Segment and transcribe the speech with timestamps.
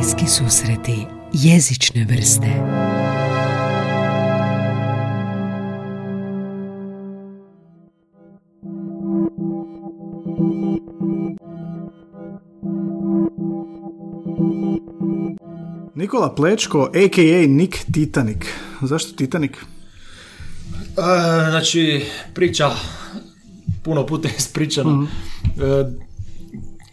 [0.00, 2.46] Bliski susreti jezične vrste
[15.94, 17.46] Nikola Plečko, a.k.a.
[17.48, 18.38] Nick Titanic.
[18.82, 19.52] Zašto Titanic?
[19.52, 19.60] E,
[21.50, 22.04] znači,
[22.34, 22.70] priča
[23.82, 24.90] puno puta je ispričana.
[24.90, 25.04] Mhm.
[25.62, 26.09] E,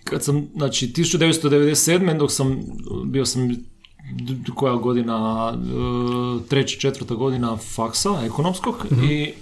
[0.10, 2.18] kad sam, znači, 1997.
[2.18, 2.62] dok sam,
[3.06, 3.56] bio sam
[4.56, 9.04] koja godina, e, treća, četvrta godina faksa, ekonomskog, Mhm.
[9.04, 9.34] i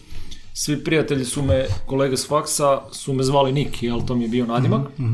[0.54, 4.28] svi prijatelji su me, kolege s faksa, su me zvali Niki, jel to mi je
[4.28, 5.00] bio nadimak.
[5.00, 5.14] Mhm,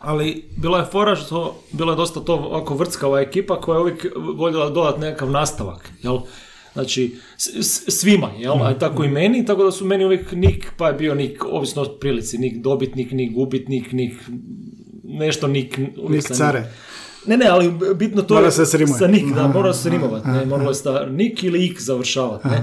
[0.00, 4.06] Ali bila je fora što, bila je dosta to ovako vrckava ekipa koja je uvijek
[4.36, 6.18] voljela dodati nekakav nastavak, jel?
[6.78, 7.16] Znači,
[7.88, 8.62] svima, jel?
[8.62, 11.82] A tako i meni, tako da su meni uvijek nik, pa je bio nik, ovisno
[11.82, 14.12] o prilici, nik dobitnik, nik gubitnik, nik
[15.04, 15.78] nešto nik...
[16.08, 16.72] Nik care.
[17.26, 20.46] Ne, ne, ali bitno to Mora je se sa nik, da, mora se rimovat, ne,
[20.46, 22.62] moralo je sta nik ili ik završavat, ne.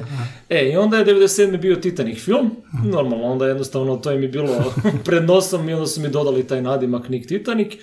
[0.50, 1.58] E, i onda je 97.
[1.58, 2.52] bio Titanic film,
[2.86, 4.74] normalno, onda jednostavno to je bilo
[5.06, 7.74] pred nosom i onda su mi dodali taj nadimak Nik Titanic.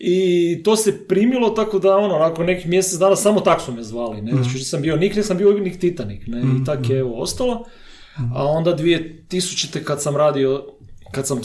[0.00, 3.82] I to se primilo tako da ono, nakon nekih mjesec dana samo tak su me
[3.82, 7.20] zvali, ne, znači nisam bio Nik, nisam bio Nik Titanic, ne, i tak je evo
[7.22, 7.64] ostalo.
[8.34, 9.84] A onda 2000.
[9.84, 10.64] kad sam radio,
[11.12, 11.40] kad sam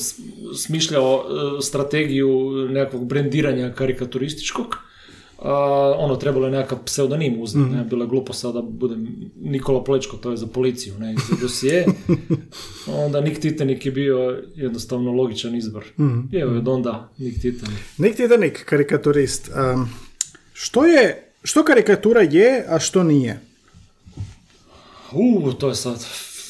[0.56, 4.78] smišljao e, strategiju nekakvog brendiranja karikaturističkog,
[5.44, 10.17] a, ono, trebalo je nekakav pseudonim uzeti, ne, bilo je glupo sada budem Nikola Plečko,
[10.17, 11.86] to je za policiju, ne, za dosije.
[13.05, 15.86] onda Nik Titanic je bio jednostavno logičan izbor.
[16.31, 17.80] I evo je od onda Nik Titanic.
[17.97, 19.52] Nick Titanic, karikaturist.
[19.73, 19.89] Um,
[20.53, 23.39] što je, što karikatura je, a što nije?
[25.11, 26.05] U, to je sad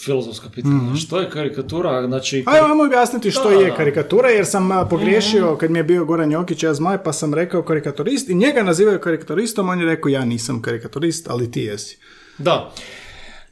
[0.06, 0.96] filozofska pitanja.
[0.96, 2.08] Što je karikatura?
[2.08, 3.76] Znači, Ajmo, ajmo objasniti što Da, je da.
[3.76, 7.64] karikatura, jer sam pogriješio kad mi je bio Goran Jokić, ja zmaj, pa sam rekao
[7.64, 11.98] karikaturist i njega nazivaju karikaturistom, on je rekao ja nisam karikaturist, ali ti jesi.
[12.38, 12.72] Da.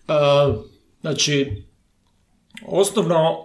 [0.07, 0.13] E,
[1.01, 1.63] znači,
[2.65, 3.35] osnovna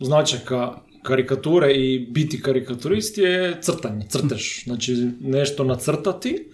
[0.00, 4.64] značajka karikature i biti karikaturist je crtanje, crtež.
[4.64, 6.48] Znači, nešto nacrtati,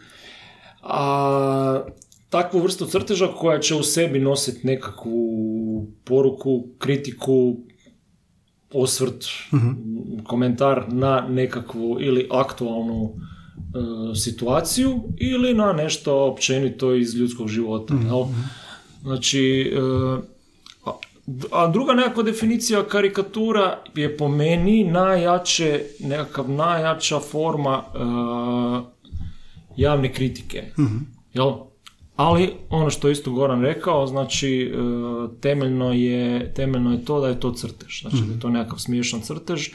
[0.82, 1.82] a
[2.31, 5.47] takvu vrstu crteža koja će u sebi nositi nekakvu
[6.04, 7.56] poruku, kritiku,
[8.72, 9.24] osvrt,
[10.24, 17.94] komentar na nekakvu ili aktualnu e, situaciju ili na nešto općenito iz ljudskog života.
[17.94, 18.24] Jel?
[19.02, 19.80] Znači, e,
[21.52, 27.98] a, druga nekakva definicija karikatura je po meni najjače, nekakav najjača forma e,
[29.76, 30.62] javne kritike.
[31.34, 31.67] Jel?
[32.18, 34.78] Ali ono što je isto Goran rekao, znači e,
[35.40, 38.00] temeljno je, temeljno je to da je to crtež.
[38.00, 39.68] Znači da je to nekakav smiješan crtež.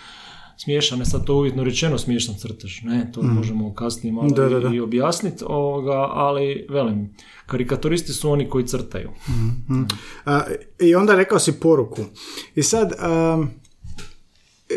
[0.57, 4.57] Smiješan je sad to uvjetno rečeno smiješan crtež, ne, to možemo kasnije malo Da, da,
[4.57, 4.69] i- da.
[4.69, 7.15] i objasniti, ovoga, ali velim,
[7.45, 9.09] karikaturisti su oni koji crtaju.
[10.25, 10.41] A,
[10.79, 12.01] I onda rekao si poruku.
[12.55, 12.91] I sad,
[13.35, 13.49] um,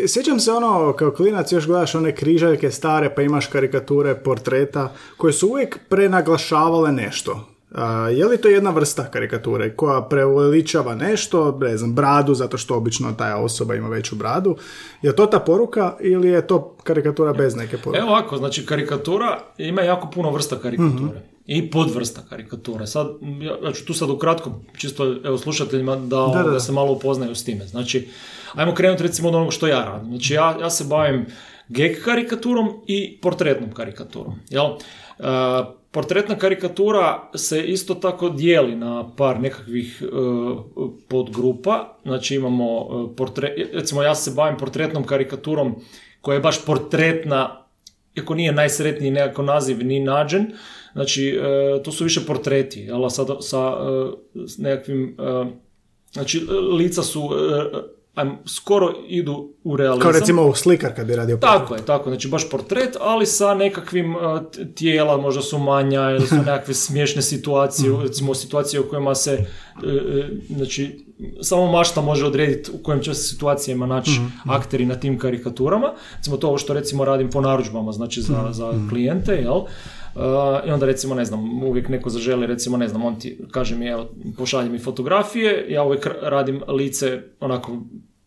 [0.06, 5.32] sjećam se ono, kao klinac još gledaš one križaljke stare, pa imaš karikature, portreta, koje
[5.32, 7.49] su uvijek prenaglašavale nešto.
[7.76, 12.76] A, je li to jedna vrsta karikature koja preuveličava nešto, ne znam, bradu, zato što
[12.76, 14.56] obično ta osoba ima veću bradu?
[15.03, 17.98] Je to ta poruka ili je to karikatura bez neke poruke?
[17.98, 21.20] Evo ovako, znači karikatura ima jako puno vrsta karikature.
[21.47, 22.87] I podvrsta karikature.
[22.87, 23.06] Sad,
[23.64, 26.50] ja, ću tu sad ukratko, čisto evo slušateljima da, Da, da, da.
[26.50, 27.66] da se malo upoznaju s time.
[27.66, 28.08] Znači,
[28.54, 30.10] ajmo krenuti recimo od onog što ja radim.
[30.10, 31.26] Znači, ja, ja se bavim
[31.69, 34.34] gek karikaturom i portretnom karikaturom.
[34.50, 34.64] Jel?
[34.64, 34.72] E,
[35.97, 40.07] portretna karikatura se isto tako dijeli na par nekakvih e,
[41.09, 41.97] podgrupa.
[42.03, 45.75] Znači imamo e, portre, recimo ja se bavim portretnom karikaturom
[46.21, 47.65] koja je baš portretna
[48.15, 50.47] iako nije najsretniji nekako naziv ni nađen,
[50.93, 53.09] znači e, to su više portreti, jel,
[53.41, 53.77] sa
[54.33, 55.45] e, s nekakvim, e,
[56.12, 56.41] znači
[56.79, 57.31] lica su,
[58.16, 60.03] ajmo, skoro idu u realizam.
[60.03, 64.17] Kao recimo slikar kad bi radio Tako je, tako, znači baš portret, ali sa nekakvim
[64.17, 64.20] uh,
[64.75, 69.44] tijela, možda su manja ili su nekakve smiješne situacije, recimo situacije u kojima se, e,
[69.88, 71.06] e, znači,
[71.43, 75.93] samo mašta može odrediti u kojim će se situacijama naći akteri na tim karikaturama.
[76.17, 79.61] Recimo to ovo što recimo radim po narudžbama, znači za, za klijente, jel?
[80.17, 83.77] Uh, I onda recimo, ne znam, uvijek neko zaželi, recimo, ne znam, on ti kaže
[83.77, 84.09] mi, evo,
[84.39, 87.79] pošalje mi fotografije, ja uvijek radim lice onako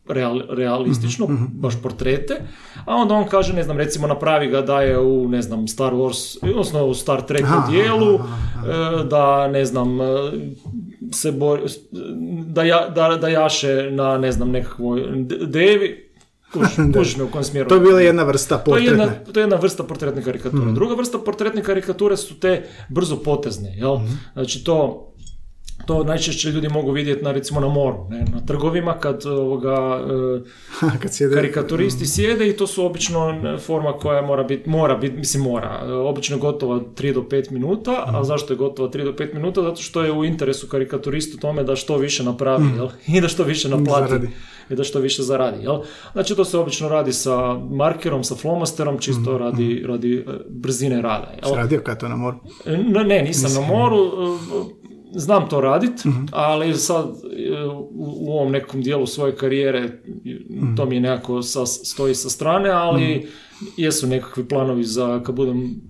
[0.10, 2.42] real, realistično, baš portrete,
[2.86, 5.94] a onda on kaže, ne znam, recimo napravi ga da je u, ne znam, Star
[5.94, 8.20] Wars, odnosno u Star Trek dijelu, e,
[9.04, 10.06] da, ne znam, e,
[11.12, 11.62] se bori,
[12.46, 15.04] da, ja, da, da jaše na, ne znam, nekakvoj
[15.48, 16.09] devi,
[16.54, 17.70] Me u kojem smjeru.
[17.70, 19.34] To je bila jedna vrsta To je jedna, portretne.
[19.34, 20.72] to je jedna vrsta portretne karikature.
[20.72, 23.98] Druga vrsta portretne karikature su te brzo potezne, jel?
[24.34, 25.06] Znači to
[25.90, 28.26] to najčešće ljudi mogu vidjeti na recimo na moru, ne?
[28.34, 30.02] na trgovima kad ovoga
[30.96, 31.36] e, Kad sjede...
[31.36, 36.38] karikaturisti sjede i to su obično forma koja mora biti, mora biti, mislim mora, obično
[36.38, 39.62] gotova 3 do 5 minuta, a zašto je gotova 3 do 5 minuta?
[39.62, 42.90] Zato što je u interesu karikaturistu tome da što više napravi, jel?
[43.18, 44.10] I da što više naplati.
[44.10, 44.30] Zaradi.
[44.70, 45.80] I da što više zaradi, jel?
[46.14, 51.32] Znači to se obično radi sa markerom, sa flomasterom, čisto radi, radi e, brzine rada,
[51.42, 51.52] jel?
[51.52, 52.38] Si radio kad to na moru?
[52.66, 53.98] Ne, ne, nisam na moru,
[55.12, 57.90] znam to radit, ali sad e, u,
[58.20, 60.02] u ovom nekom dijelu svoje karijere
[60.78, 63.28] to mi je nekako sa, stoji sa strane, ali
[63.78, 65.82] jesu nekakvi planovi za kad budem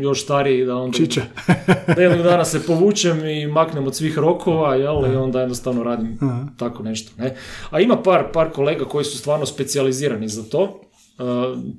[0.00, 1.22] još stariji da onda Čiče.
[1.96, 6.18] da jednog dana se povučem i maknem od svih rokova, jel, i onda jednostavno radim
[6.56, 7.12] tako nešto.
[7.18, 7.36] Ne?
[7.70, 10.80] A ima par, par kolega koji su stvarno specijalizirani za to.
[11.18, 11.26] Uh,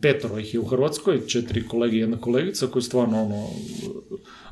[0.01, 3.47] petoro ih je u Hrvatskoj, četiri kolege i jedna kolegica koji stvarno ono,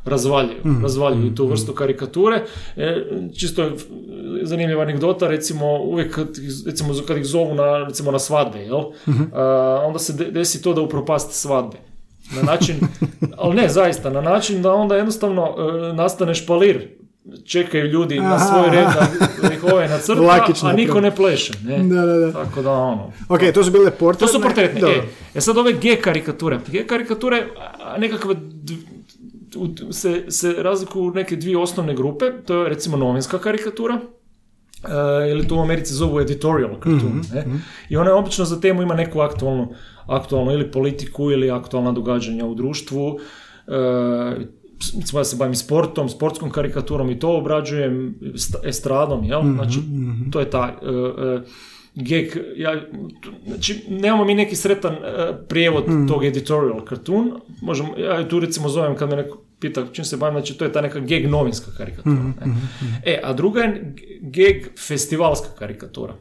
[0.06, 2.44] razvaljuju, razvaljuju tu vrstu karikature.
[2.78, 3.06] E,
[3.40, 3.72] čisto je
[4.44, 6.28] zanimljiva anegdota, recimo uvijek kad,
[6.66, 8.81] recimo, kad ih zovu na, recimo, na svadbe, jel?
[9.34, 11.78] A, onda se de- desi to da upropaste svadbe.
[12.36, 12.75] Na način,
[13.38, 15.56] ali ne zaista, na način da onda jednostavno
[15.90, 16.88] e, nastane špalir.
[17.46, 18.88] Čekaju ljudi na svoj red
[19.42, 21.54] da, ih ovaj nacrta, Lakić a niko ne pleše.
[21.63, 21.78] Ne?
[21.78, 22.31] Da, da, da.
[22.31, 23.12] Tako da ono.
[23.30, 24.28] Ok, to su bile portretne.
[24.28, 24.90] To su portretne.
[24.90, 25.01] E,
[25.36, 26.60] e sad ove G karikature.
[26.68, 27.48] G karikature
[27.98, 28.36] nekakve
[29.56, 32.25] u- se, se razlikuju neke dvije osnovne grupe.
[32.46, 34.00] To je recimo novinska karikatura.
[35.25, 37.01] E, ili to u Americi zovu editorial cartoon.
[37.34, 37.46] ne?
[37.90, 39.74] I ona obično za temu ima neku aktualnu,
[40.07, 43.19] aktualnu ili politiku ili aktualna događanja u društvu.
[44.96, 49.42] Recimo ja se bavim sportom, sportskom karikaturom i to obrađujem st- estradom, jel?
[49.46, 49.80] Znači,
[50.31, 51.42] to je ta e,
[52.00, 52.81] gag, ja,
[53.48, 54.98] znači, nemamo mi neki sretan e,
[55.48, 57.31] prijevod tog editorial cartoon,
[57.62, 60.72] možemo, ja tu recimo zovem kad me neko pita čim se bavim, znači to je
[60.72, 62.16] ta neka gag novinska karikatura.
[62.16, 62.56] ne?
[63.06, 66.13] E, a druga je gag festivalska karikatura.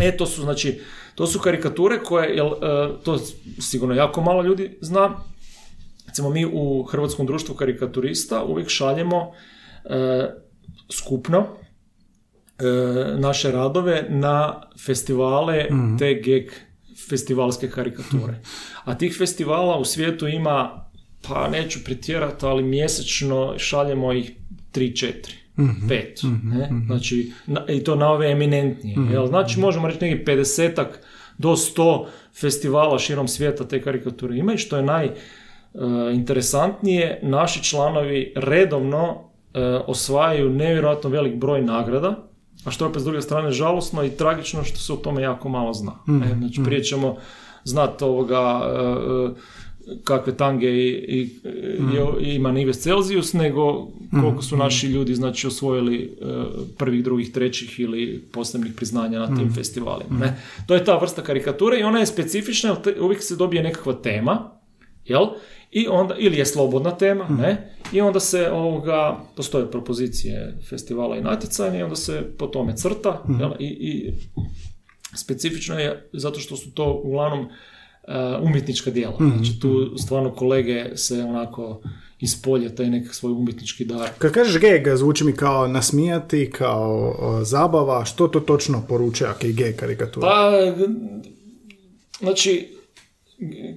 [0.00, 0.80] E, to su, znači,
[1.14, 3.18] to su karikature koje, jel, e, to
[3.60, 5.16] sigurno jako malo ljudi zna,
[6.06, 9.32] recimo mi u Hrvatskom društvu karikaturista uvijek šaljemo
[9.84, 10.28] e,
[10.90, 11.46] skupno
[13.18, 15.66] naše radove na festivale
[15.98, 16.42] te gag
[17.08, 18.34] festivalske karikature.
[18.84, 20.84] A tih festivala u svijetu ima,
[21.28, 24.32] pa neću pretjerati, ali mjesečno šaljemo ih
[24.72, 25.12] 3-4.
[25.88, 26.68] Pet, ne?
[26.86, 28.96] Znači, na- i to na ove eminentnije.
[29.12, 29.26] Jel?
[29.26, 30.84] Znači, možemo reći neki 50
[31.38, 32.06] do 100
[32.40, 39.20] festivala širom svijeta te karikature imaju, što je najinteresantnije, naši članovi redovno
[39.54, 42.28] e, osvajaju nevjerojatno velik broj nagrada,
[42.64, 45.48] a što je opet s druge strane žalosno i tragično što se o tome jako
[45.48, 45.92] malo zna.
[46.24, 47.16] E, znači, prije ćemo
[47.64, 51.30] znati ovoga e, e, kakve tange i, i,
[52.20, 53.88] i ima Nives Celsius, nego
[54.20, 56.24] koliko su naši ljudi znači osvojili e,
[56.78, 60.18] prvih, drugih, trećih ili posebnih priznanja na tim festivalima.
[60.18, 60.40] Ne?
[60.66, 64.50] To je ta vrsta karikature i ona je specifična, uvijek se dobije nekakva tema,
[65.04, 65.26] jel?
[65.72, 67.76] I onda, ili je slobodna tema, ne?
[67.92, 73.22] I onda se ovoga, postoje propozicije festivala i natjecanja i onda se po tome crta,
[73.40, 73.50] jel?
[73.58, 74.12] I, i
[75.16, 77.48] specifično je zato što su to uglavnom uh,
[78.42, 79.16] umjetnička djela.
[79.36, 81.82] Znači tu stvarno kolege se onako
[82.20, 84.08] ispolje taj neki svoj umjetnički dar.
[84.18, 89.46] Kad kažeš gag, zvuči mi kao nasmijati, kao o, zabava, što to točno poručuje ako
[89.46, 90.28] je gag karikatura?
[90.28, 90.52] Pa,
[92.20, 92.68] znači,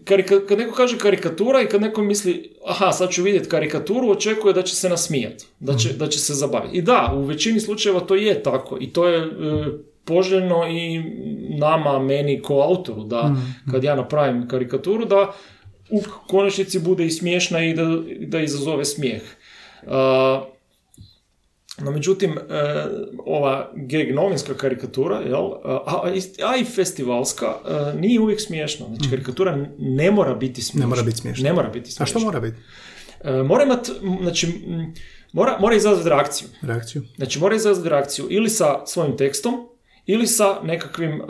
[0.06, 4.54] karika, kad neko kaže karikatura i kad neko misli, aha, sad ću vidjeti karikaturu, očekuje
[4.54, 6.78] da će se nasmijati, da će, da će se zabaviti.
[6.78, 9.28] I da, u većini slučajeva to je tako i to je e,
[10.06, 11.04] poželjno i
[11.60, 13.36] nama, meni ko autoru, da
[13.72, 15.34] kad ja napravim karikaturu, da
[15.90, 17.84] u konačnici bude i smiješna i da,
[18.20, 19.22] da izazove smijeh.
[19.88, 20.46] A,
[21.78, 22.42] no međutim, e,
[23.26, 26.12] ova gag novinska karikatura, jel, a, a,
[26.44, 28.86] a i festivalska, e, nije uvijek smiješna.
[28.86, 30.86] Znači, karikatura ne mora biti smiješna.
[30.86, 31.44] Ne mora biti smiješna.
[31.44, 32.04] Ne mora biti smiješna.
[32.04, 32.58] A što mora biti?
[33.24, 33.90] E, mora imat,
[34.22, 34.48] znači,
[35.32, 36.48] mora, mora izazvati reakciju.
[36.62, 37.04] Reakciju?
[37.18, 39.68] Znači, mora izazvati reakciju ili sa svojim tekstom,
[40.06, 41.24] ili sa nekakvim e,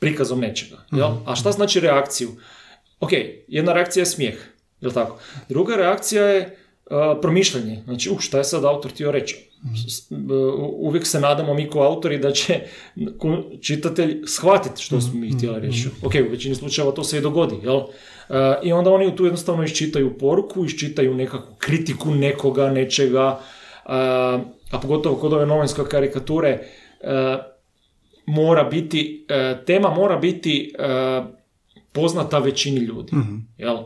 [0.00, 0.76] prikazom nečega.
[0.92, 1.10] Jel?
[1.26, 2.30] A šta znači reakciju?
[3.00, 3.10] Ok,
[3.48, 4.34] jedna reakcija je smijeh,
[4.80, 5.18] jel tako?
[5.48, 6.56] Druga reakcija je e,
[7.14, 7.82] promišljanje.
[7.84, 9.36] Znači, uh, šta je sad autor htio reći?
[9.88, 12.60] S- u- Uvijek se nadamo mi kao autori da će
[13.18, 15.78] ko- čitatelj shvatiti što smo mi htjeli reći.
[16.02, 17.76] Ok, u većini slučajeva to se i dogodi, jel?
[17.76, 17.82] E,
[18.62, 23.40] I onda oni tu jednostavno iščitaju poruku, iščitaju nekakvu kritiku nekoga, nečega,
[23.84, 24.40] a,
[24.72, 27.36] pogotovo kod ove novinske karikature, e,
[28.26, 31.22] mora biti, e, tema mora biti e,
[31.92, 33.12] poznata većini ljudi.
[33.58, 33.76] Jel?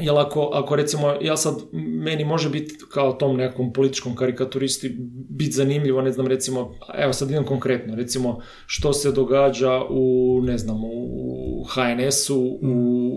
[0.00, 4.96] Jel ako, ako recimo, ja sad, meni može biti kao tom nekom političkom karikaturisti
[5.30, 10.58] biti zanimljivo, ne znam, recimo, evo sad idem konkretno, recimo, što se događa u, ne
[10.58, 12.58] znam, u HNS-u, u,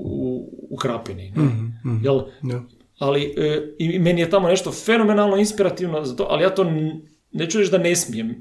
[0.06, 1.44] u, u Krapini, ne?
[2.04, 2.22] Jel?
[2.42, 2.62] Da.
[3.00, 7.02] ali e, i meni je tamo nešto fenomenalno inspirativno za to, ali ja to n-
[7.38, 8.36] neću reći da ne smijem, e,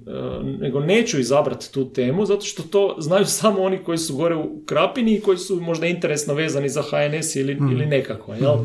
[0.61, 4.63] nego neću izabrati tu temu, zato što to znaju samo oni koji su gore u
[4.67, 8.57] Krapini i koji su možda interesno vezani za HNS ili, ili nekako, jel?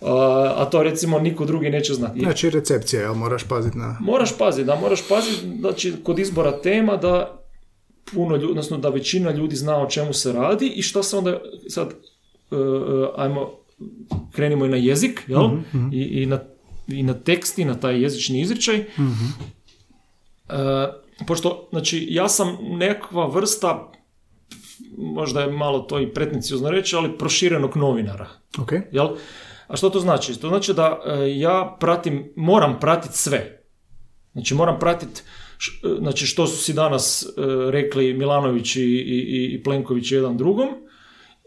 [0.00, 2.20] A, a to recimo niko drugi neće znati.
[2.20, 3.98] Znači recepcija, jel moraš paziti na...
[4.00, 7.44] Moraš paziti, da moraš paziti, znači kod izbora tema da
[8.14, 11.40] puno ljudi, odnosno da većina ljudi zna o čemu se radi i šta se onda
[11.68, 12.58] sad, e, e,
[13.16, 13.50] ajmo,
[14.32, 15.50] krenimo i na jezik, jel?
[15.92, 16.40] I, i, na,
[16.88, 18.76] I na tekst i na taj jezični izričaj.
[18.76, 18.86] E,
[21.26, 23.92] pošto, znači, ja sam nekakva vrsta,
[24.98, 28.28] možda je malo to i pretniciozno reći, ali proširenog novinara.
[28.58, 29.08] Ok, Jel?
[29.68, 30.40] A što to znači?
[30.40, 33.64] To znači da e, ja pratim, moram pratiti sve.
[34.32, 35.22] Znači moram pratiti
[35.98, 37.30] znači što su si danas e,
[37.70, 40.68] rekli Milanović i, i, i Plenković jedan drugom.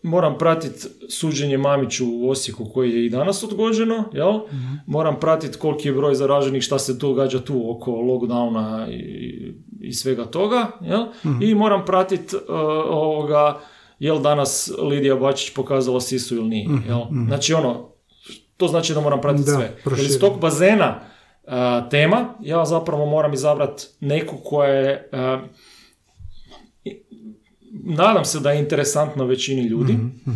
[0.07, 4.39] Moram pratiti suđenje Mamiću u Osijeku koji je i danas odgođeno, jel?
[4.87, 10.25] Moram pratiti koliki je broj zaraženih, šta se događa tu oko lockdowna i, i svega
[10.25, 11.05] toga, jel?
[11.41, 12.39] I moram pratiti e,
[12.89, 13.59] ovoga,
[13.99, 16.99] jel danas Lidija Bačić pokazala sisu ili nije, jel?
[17.27, 17.89] Znači ono,
[18.57, 19.75] to znači da moram pratiti sve.
[19.97, 20.99] Jer iz tog bazena
[21.45, 25.09] a, tema, ja zapravo moram izabrati neku koja je,
[26.83, 27.03] i-
[27.83, 29.93] nadam se da je interesantna većini ljudi.
[29.93, 30.31] Mhm,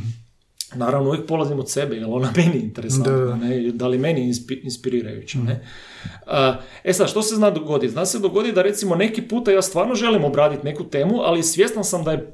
[0.75, 3.35] Naravno, uvijek polazim od sebe, je li ona meni interesantna, Da, da.
[3.35, 3.71] ne?
[3.71, 5.39] da li meni inspi- inspirirajuća.
[5.39, 5.65] Ne?
[6.27, 7.91] A, e sad, što se zna dogoditi?
[7.93, 11.83] Zna se dogoditi da recimo neki puta ja stvarno želim obraditi neku temu, ali svjestan
[11.83, 12.33] sam da je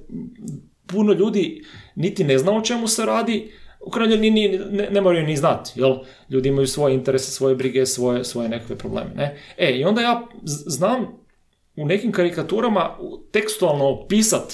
[0.87, 1.63] puno ljudi
[1.95, 5.71] niti ne zna o čemu se radi, u krajnjoj liniji ne, ne moraju ni znati,
[5.75, 5.95] jel?
[6.29, 9.37] Ljudi imaju svoje interese, svoje brige, svoje, svoje nekakve probleme, ne?
[9.57, 10.27] E, i onda ja
[10.65, 11.05] znam
[11.75, 12.97] u nekim karikaturama
[13.31, 14.53] tekstualno opisat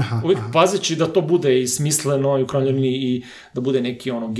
[0.00, 3.80] Aha, uvijek pazeći da to bude i smisleno i u krajnjoj liniji i da bude
[3.80, 4.34] neki ono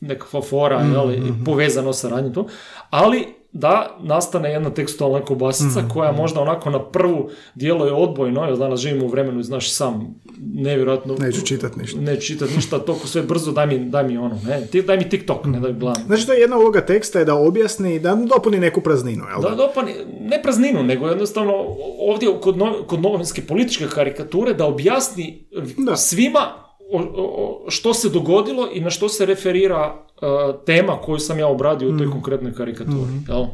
[0.00, 2.48] nekakva fora jel, i povezano sa radnjom tu,
[2.90, 8.80] ali da nastane jedna tekstualna kobasica koja možda onako na prvu djeluje odbojno, jer danas
[8.80, 10.14] živimo u vremenu, znaš sam,
[10.54, 11.16] nevjerojatno...
[11.18, 12.00] Neću čitat ništa.
[12.00, 15.44] Neću čitat ništa, toliko sve brzo, daj mi, daj mi ono, ne, daj mi TikTok,
[15.44, 16.02] ne da gledam.
[16.06, 19.48] Znači to je jedna uloga teksta je da objasni, da dopuni neku prazninu, jel Da,
[19.48, 19.54] da?
[19.54, 21.52] dopani, ne prazninu, nego jednostavno
[21.98, 25.44] ovdje kod, no, kod novinske političke karikature da objasni
[25.76, 25.96] Da.
[25.96, 30.28] svima o, o- što se dogodilo i na što se referira uh,
[30.60, 32.96] tema koju sam ja obradio u toj konkretnoj karikaturi.
[33.28, 33.44] Jel?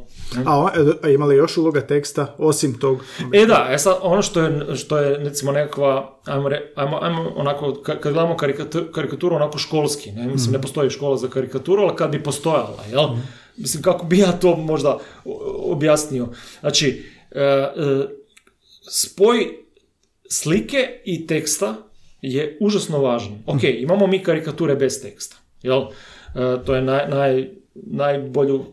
[0.46, 0.70] A, o-
[1.02, 3.04] a ima li još uloga teksta osim tog?
[3.34, 7.32] E da, e sad ono što je, što je recimo nekakva, ajmo, re, ajmo, ajmo
[7.36, 11.82] onako, ka- kad gledamo karikatu- karikaturu onako školski, ne, mislim ne postoji škola za karikaturu,
[11.82, 13.08] ali kad bi postojala, jel?
[13.56, 14.98] Mislim kako bi ja to možda
[15.62, 16.26] objasnio.
[16.60, 17.70] Znači, e, e,
[18.82, 19.46] spoj
[20.30, 21.74] slike i teksta
[22.26, 23.38] je užasno važan.
[23.46, 25.80] Ok, imamo mi karikature bez teksta, jel?
[25.80, 25.88] E,
[26.64, 28.64] to je naj, naj, najbolju e,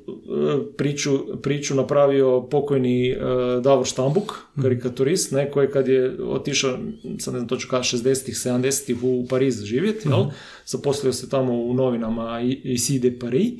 [0.78, 3.18] priču, priču napravio pokojni e,
[3.62, 6.72] Davor Štambuk, karikaturist, ne, koji kad je otišao,
[7.20, 10.24] sad ne znam točno kada, 60-ih, 70-ih u Pariz živjeti, jel?
[10.66, 12.62] Zaposlio se tamo u novinama i-
[13.00, 13.52] de Paris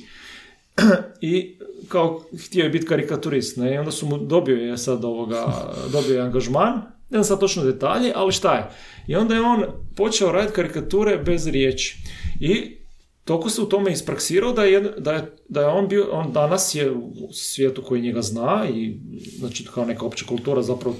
[1.22, 1.56] i
[1.88, 5.46] kao htio je biti karikaturist, ne, i onda su mu dobio je sad ovoga,
[5.92, 6.82] dobio je angažman,
[7.14, 8.70] ne znam sad točno detalje, ali šta je.
[9.06, 9.64] I onda je on
[9.96, 11.98] počeo raditi karikature bez riječi.
[12.40, 12.76] I
[13.24, 16.74] toliko se u tome ispraksirao da je, da je, da je on bio, on danas
[16.74, 18.96] je u svijetu koji njega zna i
[19.38, 20.96] znači kao neka opća kultura zapravo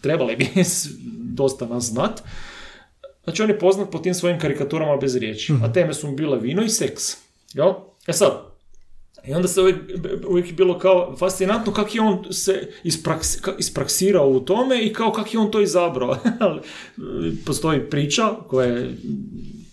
[0.00, 0.48] trebali bi
[1.40, 2.22] dosta nas znat.
[3.24, 6.38] Znači on je poznat po tim svojim karikaturama bez riječi, a teme su mu bile
[6.38, 7.02] vino i seks.
[7.54, 7.72] Jel?
[8.06, 8.55] E sad,
[9.24, 9.76] i onda se uvijek,
[10.28, 15.12] uvijek je bilo kao fascinantno kako je on se ispraks, ispraksirao u tome i kao
[15.12, 16.18] kako je on to izabrao.
[17.46, 18.94] Postoji priča koja je,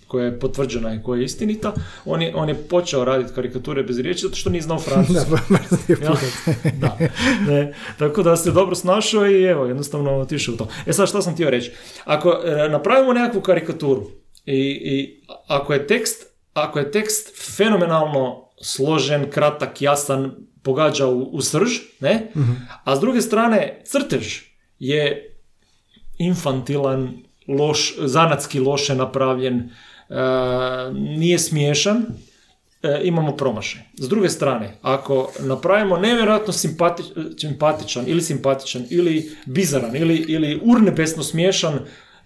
[0.07, 1.73] koja je potvrđena i koja je istinita.
[2.05, 5.93] On je, on je počeo raditi karikature bez riječi zato što nije znao francuski.
[6.01, 6.13] Jel?
[6.79, 6.97] da.
[7.47, 10.67] Ne, tako da se dobro snašao i evo, jednostavno otišao u to.
[10.85, 11.71] E sad šta sam htio reći?
[12.05, 14.03] Ako e, napravimo nekakvu karikaturu
[14.45, 20.31] i, i ako je tekst ako je tekst fenomenalno složen, kratak, jasan,
[20.63, 22.31] pogađa u, u srž, ne?
[22.83, 24.39] A s druge strane, crtež
[24.79, 25.35] je
[26.17, 27.13] infantilan,
[27.47, 29.69] loš, zanatski loše napravljen, e,
[30.93, 32.05] nije smiješan,
[32.83, 33.81] e, imamo promašaj.
[33.93, 37.03] S druge strane, ako napravimo nevjerojatno simpati,
[37.37, 41.79] simpatičan ili simpatičan ili bizaran ili, ili urnebesno smiješan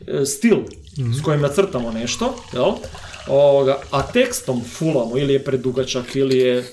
[0.07, 0.57] e, stil
[1.19, 2.72] s kojim nacrtamo nešto, jel?
[3.29, 6.63] Ovoga, a tekstom fulamo ili je predugačak ili je, e,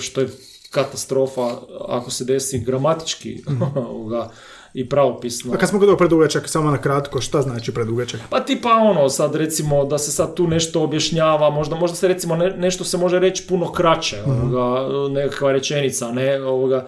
[0.00, 0.28] što je
[0.70, 1.50] katastrofa
[1.88, 3.42] ako se desi gramatički
[3.90, 4.30] ovoga,
[4.74, 5.54] i pravopisno.
[5.54, 8.20] A kad smo kod predugačak, samo na kratko, šta znači predugačak?
[8.30, 12.36] Pa tipa ono, sad recimo da se sad tu nešto objašnjava, možda, možda se recimo
[12.36, 16.86] ne, nešto se može reći puno kraće, ovoga, nekakva rečenica, ne, ovoga,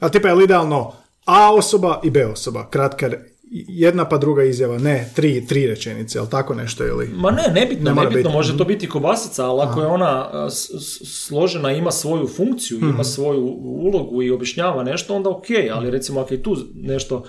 [0.00, 0.92] A tipa je li idealno
[1.24, 3.10] A osoba i B osoba, kratka
[3.52, 7.08] jedna pa druga izjava, ne, tri, tri rečenice, jel tako nešto ili?
[7.08, 8.28] Ma ne, nebitno, Ne nebitno, biti.
[8.30, 12.78] može to biti kobasica, ali ako je ona a, s- s- složena, ima svoju funkciju,
[12.78, 12.88] Mhm.
[12.88, 17.24] ima svoju ulogu i objašnjava nešto, onda ok, ali recimo ako je tu nešto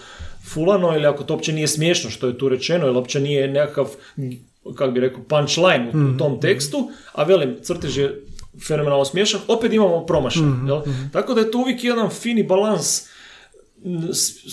[0.45, 3.87] fulano ili ako to uopće nije smiješno što je tu rečeno ili uopće nije nekakav,
[4.71, 6.15] kako bi rekao, punchline u- Mhm.
[6.15, 6.77] u tom tekstu,
[7.13, 8.23] a velim, crtež je
[8.59, 10.41] fenomenalno smiješan, opet imamo promašaj.
[10.43, 10.81] Mhm, jel?
[11.11, 13.10] Tako da je to uvijek jedan fini balans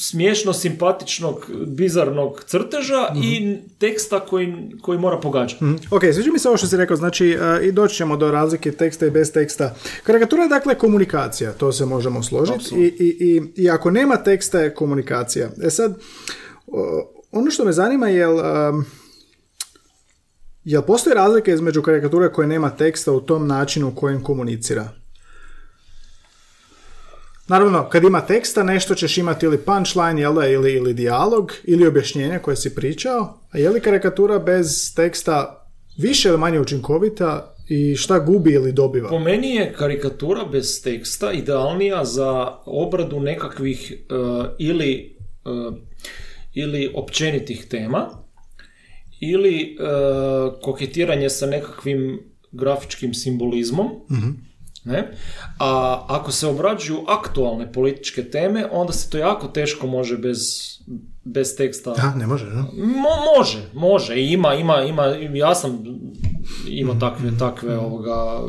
[0.01, 5.65] smiješno simpatičnog, bizarnog crteža i teksta koji, koji mora pogađati.
[5.65, 5.77] Mhm.
[5.91, 8.73] Ok, sviđa mi se ovo što si rekao, znači e, i doći ćemo do razlike
[8.73, 9.75] teksta i bez teksta.
[10.03, 14.61] Karikatura je dakle komunikacija, to se možemo složiti I, i, i, i ako nema teksta
[14.61, 15.51] je komunikacija.
[15.63, 15.99] E sad,
[16.67, 18.85] o, ono što me zanima je um,
[20.65, 24.89] jel postoji razlika između karikature koje nema teksta u tom načinu u kojem komunicira?
[27.49, 31.87] Naravno, kad ima teksta, nešto ćeš imati ili punchline, jel da, ili, ili dijalog, ili
[31.87, 35.67] objašnjenje koje si pričao, a je li karikatura bez teksta
[35.99, 39.09] više ili manje učinkovita i šta gubi ili dobiva?
[39.09, 44.15] Po meni je karikatura bez teksta idealnija za obradu nekakvih e,
[44.59, 45.51] ili, e,
[46.55, 48.09] ili općenitih tema
[49.21, 49.77] ili e,
[50.63, 52.21] koketiranje sa nekakvim
[52.53, 53.87] grafičkim simbolizmom.
[54.89, 55.11] Ne?
[55.59, 60.39] A ako se obrađuju aktualne političke teme, onda se to jako teško može bez,
[61.25, 62.63] bez teksta A, ne može, ne?
[62.73, 64.17] Mo- može, može.
[64.17, 65.85] I ima, ima, ima, ja sam
[66.69, 68.41] imao takve, takve ovoga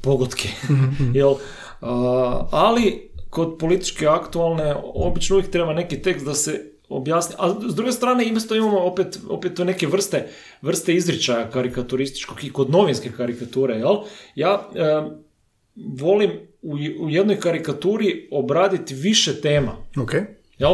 [0.00, 0.48] pogodke.
[1.14, 1.34] Jel?
[1.80, 7.34] A, ali kod političke aktualne obično uvijek treba neki tekst da se objasni.
[7.38, 10.28] A s druge strane isto imamo opet, opet to neke vrste,
[10.62, 13.74] vrste izričaja karikaturističkog i kod novinske karikature.
[13.74, 13.96] Jel?
[14.34, 15.10] Ja e,
[16.00, 16.30] volim
[16.62, 19.76] u, u jednoj karikaturi obraditi više tema.
[19.96, 20.12] Ok.
[20.58, 20.72] Jel?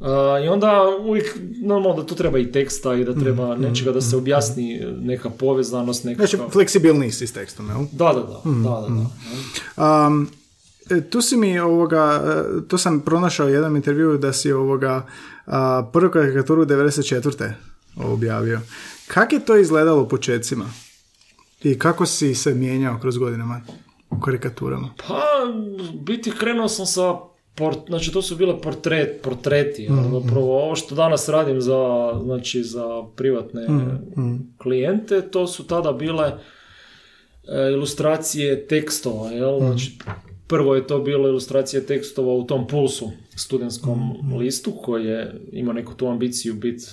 [0.00, 4.00] Uh, I onda uvijek normalno da tu treba i teksta i da treba nečega da
[4.00, 6.26] se objasni neka povezanost, neka...
[6.26, 7.84] Znači, fleksibilniji si s tekstom, jel?
[7.92, 9.10] Da, da, da, da, da,
[9.76, 10.06] da.
[10.06, 10.28] Um,
[10.90, 15.06] e, tu si mi ovoga, e, tu sam pronašao jedan intervju da si ovoga
[15.46, 17.52] a, prvu karikaturu 94.
[17.96, 18.60] objavio.
[19.08, 20.64] Kak je to izgledalo u početcima?
[21.62, 23.60] I kako si se mijenjao kroz godinama
[24.10, 24.90] u karikaturama?
[25.08, 25.22] Pa,
[26.04, 27.14] biti krenuo sam sa
[27.54, 30.20] port, znači to su bile portret, portreti, jel?
[30.20, 33.66] zapravo ovo što danas radim za, znači, za privatne
[34.58, 39.58] klijente, to su tada bile e, ilustracije tekstova, jel?
[39.58, 39.98] Znači,
[40.46, 43.98] prvo je to bilo ilustracije tekstova u tom Pulsu, studentskom
[44.38, 46.84] listu, koji je imao neku tu ambiciju biti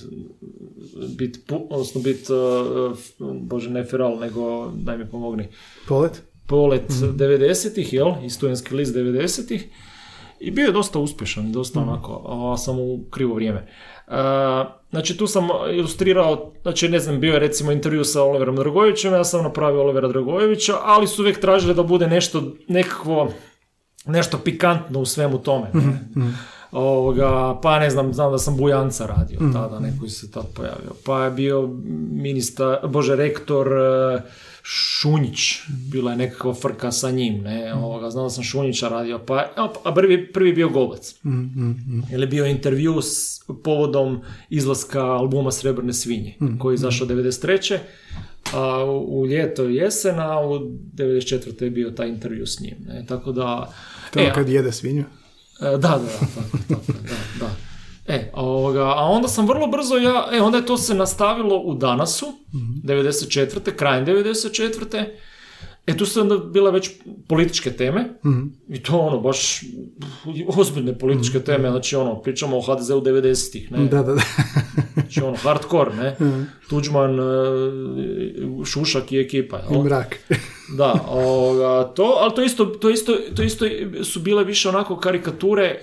[1.17, 2.97] bit, odnosno bit, uh,
[3.41, 5.47] bože ne feral, nego daj mi pomogni,
[5.87, 6.23] Polet?
[6.47, 9.67] polet 90-ih, jel, i studentski list 90-ih.
[10.39, 13.67] I bio je dosta uspješan, dosta onako, a sam u krivo vrijeme.
[14.07, 19.13] A, znači tu sam ilustrirao, znači ne znam, bio je recimo intervju sa Oliverom Dragojevićem,
[19.13, 23.31] ja sam napravio Olivera Dragojevića, ali su uvijek tražili da bude nešto, nekakvo,
[24.05, 25.67] nešto pikantno u svemu tome.
[26.15, 26.33] ne.
[26.71, 30.91] Ovoga, pa ne znam, znam da sam Bujanca radio tada, neko se tad pojavio.
[31.05, 31.69] Pa je bio
[32.11, 34.21] ministar, bože, rektor e,
[34.63, 35.39] Šunjić,
[35.91, 39.47] bila je nekakva frka sa njim, ne, ovoga, znam da sam Šunjića radio, pa,
[39.83, 41.15] a prvi, prvi bio Gobac.
[42.11, 47.77] Ili bio intervju s povodom izlaska albuma Srebrne svinje, koji je izašao 93.
[48.53, 50.59] A u ljeto i jesen, a u
[50.93, 51.63] 94.
[51.63, 52.75] je bio taj intervju s njim.
[52.87, 53.05] Ne?
[53.07, 53.73] Tako da...
[54.13, 55.03] To je e, kad jede svinju?
[55.61, 56.91] E, Da, da, da, tako, tako,
[57.39, 57.55] da, da.
[58.07, 61.73] E, ovoga, a onda sam vrlo brzo ja, e, onda je to se nastavilo u
[61.73, 62.25] Danasu,
[62.83, 63.75] 94.
[63.75, 65.05] krajem 94.
[65.87, 66.91] E, tu su onda bile već
[67.27, 68.09] političke teme,
[68.69, 69.61] i to ono, baš
[70.47, 74.21] ozbiljne političke teme, znači ono, pričamo o HDZ-u 90-ih, ne, Da, da, da.
[74.93, 76.15] znači ono, hardcore, ne,
[76.69, 77.23] Tuđman, e,
[78.65, 79.83] Šušak i ekipa, I jel?
[79.83, 80.19] mrak.
[80.77, 83.65] Da, ovoga, to, ali to isto, to, isto, to isto
[84.03, 85.79] su bile više onako karikature e,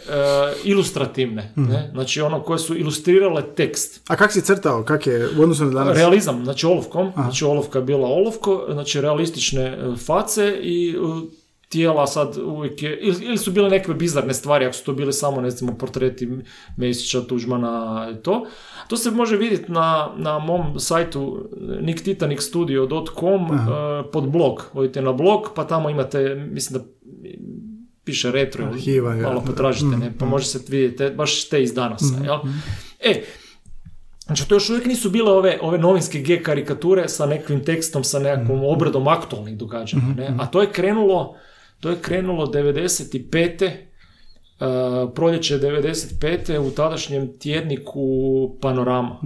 [0.64, 1.90] ilustrativne, ne?
[1.92, 4.00] znači ono koje su ilustrirale tekst.
[4.08, 4.82] A kak si crtao?
[4.82, 5.96] Kak je u odnosu na danas?
[5.96, 12.06] Realizam, znači olovkom, znači olovka je bila olovko, znači realistične e, face i e, tijela
[12.06, 15.40] sad uvijek je, ili, ili su bile neke bizarne stvari, ako su to bili samo,
[15.40, 16.28] ne znam, portreti
[16.76, 18.46] Mesića, Tuđmana i to.
[18.88, 21.48] To se može vidjeti na, na mom sajtu
[21.80, 23.58] nicktitanicstudio.com uh,
[24.12, 24.64] pod blog.
[24.72, 26.86] Odite na blog, pa tamo imate, mislim da
[28.04, 29.22] piše retro, Arhiva, ja.
[29.22, 32.38] malo potražite, ne, pa može se vidjeti, baš te iz danasa, jel?
[33.00, 33.22] E,
[34.26, 38.18] Znači, to još uvijek nisu bile ove, ove novinske G karikature sa nekakvim tekstom, sa
[38.18, 40.02] nekakvom obradom aktualnih događanja.
[40.16, 40.34] Ne?
[40.38, 41.36] A to je krenulo,
[41.80, 43.70] to je krenulo 95.
[44.60, 46.58] Uh, proljeće 95.
[46.58, 48.00] u tadašnjem tjedniku
[48.60, 49.20] Panorama.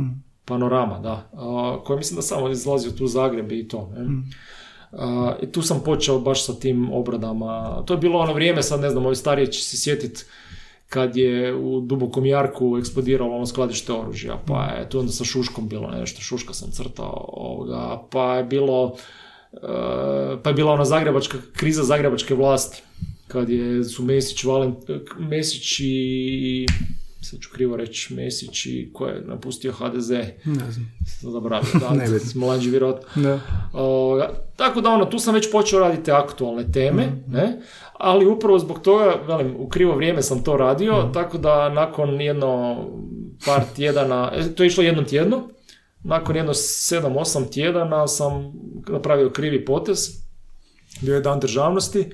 [0.45, 1.31] Panorama, da.
[1.33, 3.93] Uh, koji mislim da samo izlazio tu Zagreb i to.
[3.95, 4.03] Ne?
[4.93, 7.83] Uh, I tu sam počeo baš sa tim obradama.
[7.87, 10.25] To je bilo ono vrijeme, sad ne znam, ovi stariji će se sjetiti
[10.93, 15.69] kad je u dubokom jarku eksplodiralo ono skladište oružja, pa je tu onda sa Šuškom
[15.69, 18.97] bilo nešto, Šuška sam crtao, ovoga, pa je bilo
[20.43, 22.83] pa je bila ona zagrebačka, kriza zagrebačke vlasti,
[23.29, 24.75] kad je, su Mesić, Valen,
[25.19, 26.67] Mesić i
[27.21, 30.11] sad ću krivo reći, Mesić i ko je napustio HDZ,
[30.45, 30.93] Ne znam.
[31.21, 33.23] zaboravio, da, Ne mlađi vjerojatno.
[33.23, 33.41] Da.
[33.73, 37.61] Ovoga, tako da ono, tu sam već počeo raditi aktualne teme, ne?
[37.93, 42.77] ali upravo zbog toga, velim, u krivo vrijeme sam to radio, tako da nakon jedno
[43.47, 45.49] par tjedana, e, to je išlo jednom tjedno,
[46.05, 48.53] nakon jedno 7-8 tjedana sam
[48.89, 50.23] napravio krivi potez,
[51.01, 52.11] bio je dan državnosti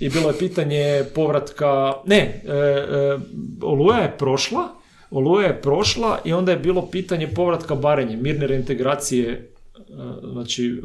[0.00, 3.18] i bilo je pitanje povratka, ne, e, e,
[3.62, 4.68] Oluja je prošla,
[5.10, 9.50] Oluja je prošla i onda je bilo pitanje povratka Barenje, mirne reintegracije e,
[10.32, 10.80] znači e,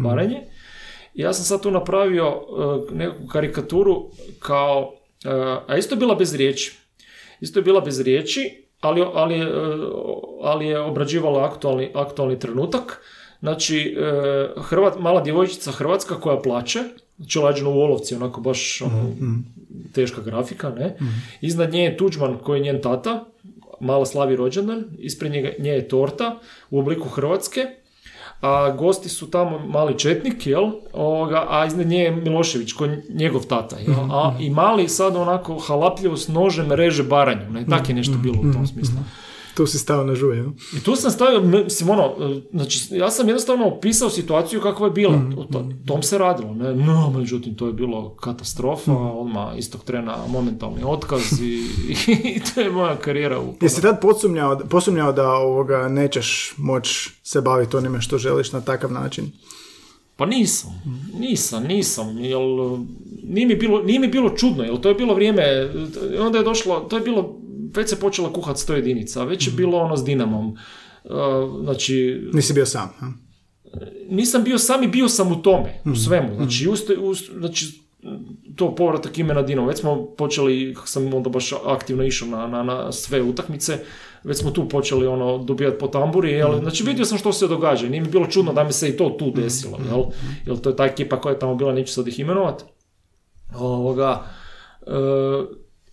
[0.00, 0.42] Barenje.
[1.14, 5.28] I ja sam sad tu napravio e, neku karikaturu kao, e,
[5.66, 6.78] a isto je bila bez riječi.
[7.40, 9.50] Isto je bila bez riječi, ali, ali, je, e,
[10.42, 13.00] ali je obrađivala aktualni, aktualni trenutak.
[13.40, 16.78] Znači, e, Hrvat, mala djevojčica Hrvatska koja plače,
[17.16, 19.10] znači lađeno u olovci, onako baš ono,
[19.92, 20.96] teška grafika, ne?
[21.40, 23.24] Iznad nje je Tuđman koji je njen tata,
[23.80, 26.38] mala slavi rođendan, ispred njega, nje je torta
[26.70, 27.60] u obliku Hrvatske,
[28.42, 30.70] a gosti su tamo mali četnik, jel?
[30.92, 34.12] Ovoga, a iznad nje je Milošević, koji je njegov tata, jel?
[34.12, 37.66] A i mali sad onako halapljivo s nožem reže baranju, ne?
[37.66, 38.94] Tak je nešto bilo u tom smislu.
[39.54, 40.42] Tu si stao na žuje.
[40.42, 40.52] no?
[40.76, 44.90] I tu sam stavio, mislim, ono, e, znači, ja sam jednostavno opisao situaciju kakva je
[44.92, 45.22] bila.
[45.36, 46.74] O to- tom se radilo, ne?
[46.74, 51.66] No, međutim, to je bilo katastrofa, odmah istog trena momentalni otkaz i,
[52.08, 53.54] i to je moja karijera u...
[53.60, 58.92] Jesi tad posumnjao, posumnjao da ovoga nećeš moći se baviti onime što želiš na takav
[58.92, 59.30] način?
[60.16, 60.82] Pa nisam,
[61.18, 62.42] nisam, nisam, jel,
[63.24, 65.42] nije mi bilo, nije mi bilo čudno, jel, to je bilo vrijeme,
[66.20, 67.36] onda je došlo, to je bilo,
[67.76, 70.56] već se počela kuhat sto jedinica, već je bilo ono s Dinamom,
[71.04, 72.88] Uh, znači, Nisi bio sam.
[72.98, 73.06] ha?
[74.08, 76.34] nisam bio sam i bio sam u tome, u svemu.
[76.36, 77.82] Znači, uste, us- znači
[78.56, 79.68] to povratak imena Dinamo.
[79.68, 83.78] Već smo počeli, kako sam onda baš aktivno išao na, na, na sve utakmice,
[84.24, 86.58] već smo tu počeli ono dobijati po tamburi, jel?
[86.60, 89.16] znači vidio sam što se događa nije mi bilo čudno da mi se i to
[89.18, 90.02] tu desilo, jel?
[90.46, 92.64] Jer to je ta ekipa koja je tamo bila, neću sad ih imenovat.
[93.54, 94.24] Ovoga,
[94.86, 94.92] e,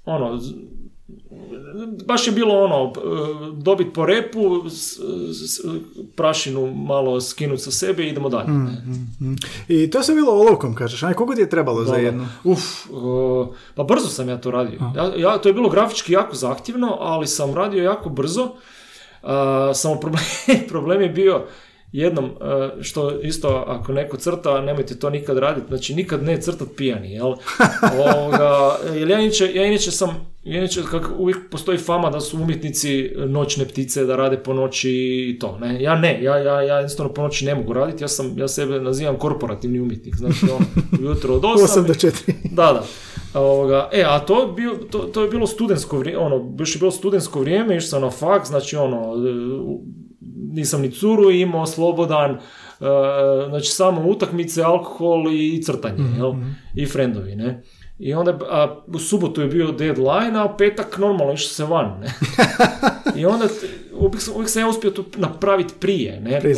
[0.06, 0.42] ono,
[2.06, 3.00] baš je bilo ono, e,
[3.54, 5.00] dobit po repu, s-
[5.32, 5.62] s-
[6.16, 8.48] prašinu malo skinuti sa sebe i idemo dalje.
[8.48, 8.82] ne.
[9.70, 11.04] I to se bilo olovkom, kažeš.
[11.04, 11.98] Aj, koliko ti je trebalo za Da, da.
[11.98, 12.28] jednu?
[12.44, 14.80] Uf, uh, pa brzo sam ja to radio.
[14.96, 18.44] Ja, ja, to je bilo grafički jako zahtjevno, ali sam radio jako brzo.
[19.24, 19.30] Uh,
[19.74, 20.24] samo problem,
[20.70, 21.46] problem je bio
[21.92, 26.68] jednom, uh, što isto ako neko crta, nemojte to nikad raditi, znači nikad ne crtat
[26.78, 27.28] pijani, jel?
[28.16, 30.10] Ovoga, jer ja inače, ja inače sam,
[30.44, 34.92] ja inače kako uvijek postoji fama da su umjetnici noćne ptice, da rade po noći
[35.30, 35.82] i to, ne?
[35.82, 38.80] Ja ne, ja, ja, ja jednostavno po noći ne mogu raditi, ja sam, ja sebe
[38.80, 40.66] nazivam korporativni umjetnik, znači ono,
[41.02, 42.34] ujutro od 8, 8 do 4.
[42.60, 42.84] da, da.
[43.34, 46.92] Ovoga, e, a to, bio, to, to je bilo studentsko vrijeme, ono, baš je bilo
[46.92, 50.09] studentsko vrijeme, išao sam na faks, znači ono, e,
[50.50, 52.38] nisam ni curu imao, slobodan, e,
[53.50, 56.32] znači samo utakmice, alkohol i crtanje, jel?
[56.76, 57.64] I frendovi, ne?
[58.00, 62.00] I onda, a, u subotu je bio deadline, a u petak normalno išao se van,
[62.00, 62.08] ne?
[63.22, 63.46] I onda,
[63.94, 66.40] uvijek, sam- uvijek sam ja uspio to napraviti prije, ne?
[66.40, 66.56] Prije.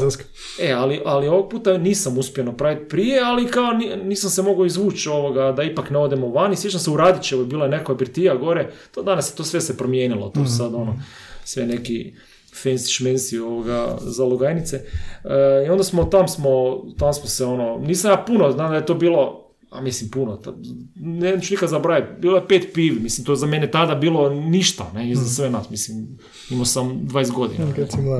[0.61, 4.65] E, ali, ali ovog puta nisam uspio napraviti prije, ali kao ni- nisam se mogao
[4.65, 7.93] izvući ovoga da ipak ne odemo van i sjećam se u Radićevoj bila je neka
[7.93, 10.99] birtija gore, to danas je to sve se promijenilo, to su sad ono
[11.43, 12.13] sve neki
[12.53, 14.75] fancy šmensi ovoga za logajnice.
[15.23, 18.75] E, I onda smo, tam smo, tam smo se ono, nisam ja puno, znam da
[18.75, 20.53] je to bilo, a mislim puno, ta,
[20.95, 25.11] neću nikad zaboraviti, bilo je pet pivi, mislim to za mene tada bilo ništa, ne,
[25.11, 26.17] i za sve nas, mislim,
[26.49, 27.65] imao sam 20 godina,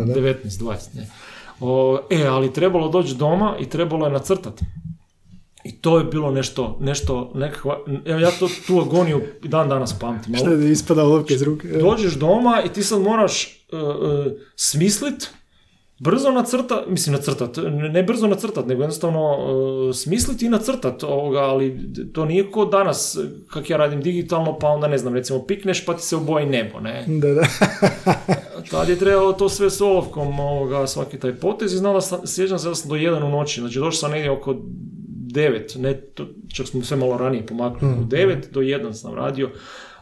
[0.05, 0.13] da.
[0.13, 1.07] 19, 20, ne.
[1.59, 4.65] O, e, ali trebalo doći doma i trebalo je nacrtati.
[5.63, 10.35] I to je bilo nešto, nešto, nekakva, evo ja to, tu agoniju dan danas pamtim.
[10.35, 11.67] Šta je ispada lopke iz ruke?
[11.67, 15.29] Dođeš doma i ti sad moraš uh, uh, smislit,
[15.99, 17.57] brzo nacrtat, mislim nacrtat,
[17.91, 23.17] ne brzo nacrtat, nego jednostavno uh, smislit i nacrtat ovoga, ali to nije ko danas,
[23.47, 26.79] kak ja radim digitalno, pa onda ne znam, recimo pikneš pa ti se oboji nebo,
[26.79, 27.05] ne.
[27.07, 27.41] Da, da.
[28.71, 32.27] Tad je trebalo to sve s olovkom, ovoga, svaki taj potez i znam da sam,
[32.27, 34.55] sjećam se da sam do jedan u noći, znači došao sam negdje oko
[35.31, 39.49] devet, ne, to, čak smo sve malo ranije pomaknuli, u devet do jedan sam radio,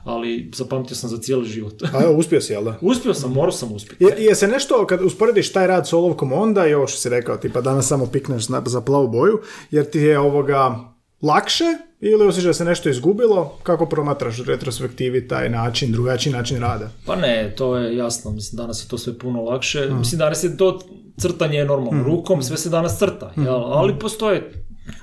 [0.04, 1.84] ali zapamtio sam za cijeli život.
[1.84, 2.78] A evo, uspio si, jel da?
[2.84, 4.04] Uspio sam, morao sam uspjeti.
[4.04, 7.10] Je, je se nešto, kad usporediš taj rad s olovkom onda i ovo što si
[7.10, 9.40] rekao, tipa danas samo pikneš na- za plavu boju,
[9.72, 10.76] jer ti je ovoga
[11.22, 11.66] lakše
[12.02, 16.90] ili osjećaš da se nešto izgubilo, kako promatraš u retrospektivi taj način, drugačiji način rada?
[17.06, 19.90] Pa ne, to je jasno, mislim, danas je to sve puno lakše.
[19.90, 20.80] Mislim, danas je to
[21.18, 23.54] crtanje je normalno rukom, sve se danas crta, jel?
[23.56, 24.52] ali postoje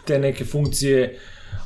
[0.05, 1.18] te neke funkcije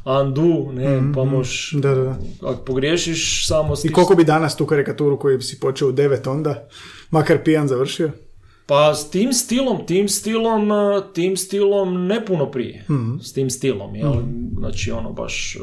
[0.07, 2.17] undo, ne, pa možeš, Da, da, da.
[2.43, 6.27] ako pogriješiš, samo I stisneš- koliko bi danas tu karikaturu koju si počeo u devet
[6.27, 6.69] onda,
[7.11, 8.11] makar pijan završio?
[8.67, 10.77] Pa s tim stilom, tim stilom, uh,
[11.15, 12.85] tim stilom ne puno prije.
[13.23, 14.13] S tim stilom, jel?
[14.59, 15.57] Znači ono baš...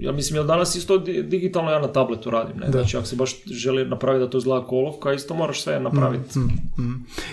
[0.00, 2.66] Ja mislim, jel danas isto di- digitalno ja na tabletu radim, ne?
[2.70, 6.38] Znači ako se baš želi napraviti da to izgleda kao olovka, isto moraš sve napraviti.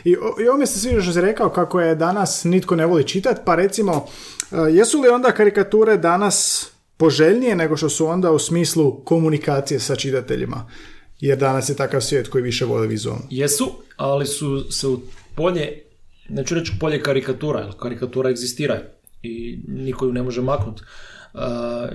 [0.04, 2.86] I, o- i ovo mi se sviđa što si rekao kako je danas nitko ne
[2.86, 4.06] voli čitati, pa recimo,
[4.52, 9.96] e, jesu li onda karikature danas poželjnije nego što su onda u smislu komunikacije sa
[9.96, 10.70] čitateljima?
[11.20, 13.24] Jer danas je takav svijet koji više voli vizualno.
[13.30, 15.00] Jesu, ali su se u
[15.36, 15.82] polje,
[16.30, 18.82] neću reći polje karikatura, jer karikatura egzistira
[19.24, 20.82] i niko ju ne može maknuti,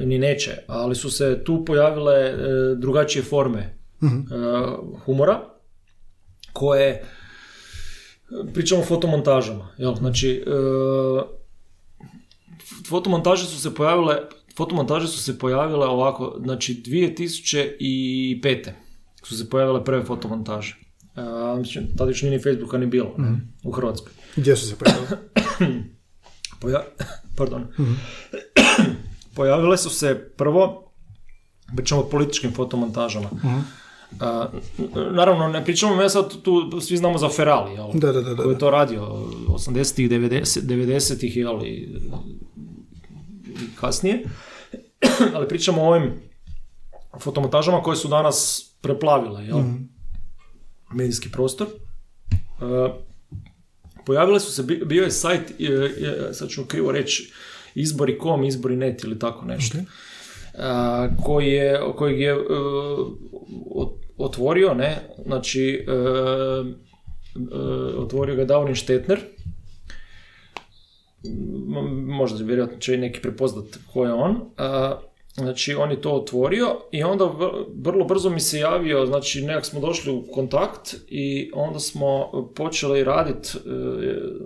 [0.05, 2.37] ni neće, ali su se tu pojavile e,
[2.77, 4.07] drugačije forme e,
[5.05, 5.40] humora,
[6.53, 7.05] koje,
[8.55, 9.95] pričamo o fotomontažama, jel?
[9.95, 10.51] znači, e,
[12.88, 14.16] fotomontaže su se pojavile,
[14.57, 18.71] fotomontaže su se pojavile ovako, znači 2005.
[19.25, 20.77] su se pojavile prve fotomontaže.
[21.59, 24.12] Mislim, tada još nije ni Facebooka ni bilo ne, u Hrvatskoj.
[24.37, 25.07] Gdje su se pojavili?
[26.61, 26.85] Poja-
[27.37, 27.66] Pardon.
[29.35, 30.92] Pojavile su se prvo,
[31.77, 33.29] pričamo o političkim fotomontažama.
[34.21, 37.87] A, n- naravno, ne pričamo, ja sad tu svi znamo za Ferrari, jel?
[37.95, 38.37] Da, da, da, da.
[38.37, 39.01] Koji je to radio
[39.49, 41.62] 80-ih, 90 90-ih, jel?
[41.62, 42.01] I, i
[43.77, 44.25] kasnije.
[45.35, 46.12] Ali pričamo o ovim
[47.18, 49.59] fotomontažama koje su danas preplavile, jel?
[50.90, 51.66] Medijski prostor.
[52.31, 52.35] E,
[54.07, 57.33] pojavile su se, bi- bio je sajt, e, e, sad ću krivo reći,
[57.75, 59.79] izbori.com, izbori.net ili tako nešto.
[60.59, 62.37] A, koji je, kojeg je e,
[63.75, 65.93] ot- otvorio, ne, znači e,
[67.99, 69.19] otvorio ga Downing Stetner,
[71.25, 74.41] M- možda vjerojatno će i neki prepoznat ko je on.
[75.35, 77.25] Znači, on je to otvorio i onda
[77.75, 83.05] vrlo brzo mi se javio, znači nekak smo došli u kontakt i onda smo počeli
[83.05, 83.49] raditi,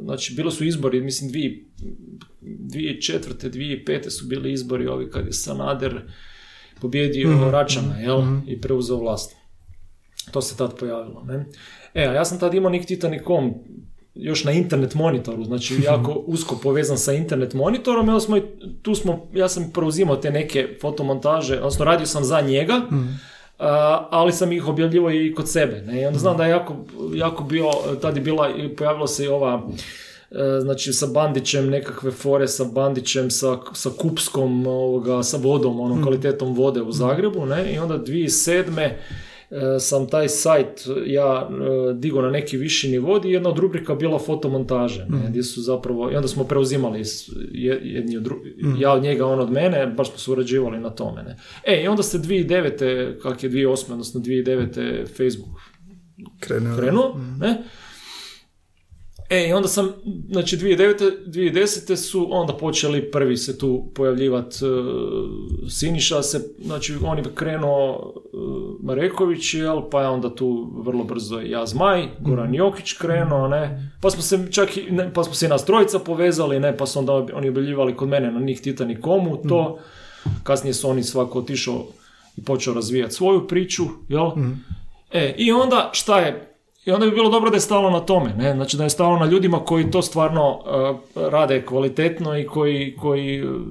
[0.02, 1.64] znači bili su izbori, mislim dvije,
[2.76, 3.50] 2004.
[3.50, 4.10] 2005.
[4.10, 6.00] su bili izbori ovi kad je Sanader
[6.80, 9.36] pobjedio Račana, jel, i preuzeo vlast.
[10.30, 11.44] To se tad pojavilo, ne.
[11.94, 13.54] E, a ja sam tad imao Nik Titanic.com
[14.14, 18.42] još na internet monitoru, znači jako usko povezan sa internet monitorom, smo, i-
[18.82, 22.80] tu smo, ja sam preuzimao te neke fotomontaže, odnosno radio sam za njega,
[23.58, 26.76] a, ali sam ih objavljivao i kod sebe, ne, i onda znam da je jako,
[27.14, 27.64] jako bio,
[28.02, 29.68] tad je bila, pojavila se i ova,
[30.60, 36.54] znači sa Bandićem, nekakve fore sa Bandićem, sa, sa Kupskom, ovoga, sa vodom, onom kvalitetom
[36.54, 38.90] vode u Zagrebu, ne, i onda 2007
[39.50, 43.94] e, sam taj sajt ja e, digao na neki viši nivo i jedna od rubrika
[43.94, 47.02] bila fotomontaže, ne, gdje su zapravo, i onda smo preuzimali
[47.82, 51.22] jedni od dru- ja od njega, on od mene, baš smo surađivali na tome.
[51.22, 51.36] Ne.
[51.64, 53.20] E, i onda se 2009.
[53.22, 53.92] kak je 2008.
[53.92, 55.06] odnosno 2009.
[55.16, 55.60] Facebook
[56.40, 56.76] Krenuo.
[56.76, 57.62] krenuo, ne?
[59.28, 59.92] E, i onda sam,
[60.30, 61.26] znači 2009.
[61.26, 61.96] 2010.
[61.96, 64.56] su onda počeli prvi se tu pojavljivati
[65.70, 68.42] Siniša se, znači on je krenuo uh,
[68.82, 73.92] Mareković, jel, pa je onda tu vrlo brzo i ja Zmaj, Goran Jokić krenuo, ne,
[74.00, 76.86] pa smo se čak i, ne, pa smo se i nas trojica povezali, ne, pa
[76.86, 79.78] su onda oni objavljivali kod mene na njih Titanicomu to,
[80.42, 81.86] kasnije su oni svako otišao
[82.36, 84.30] i počeo razvijati svoju priču, jel,
[85.12, 86.55] E, i onda šta je,
[86.86, 88.54] i onda bi bilo dobro da je stalo na tome, ne?
[88.54, 90.98] Znači da je stalo na ljudima koji to stvarno uh,
[91.30, 93.62] rade kvalitetno i koji, koji uh,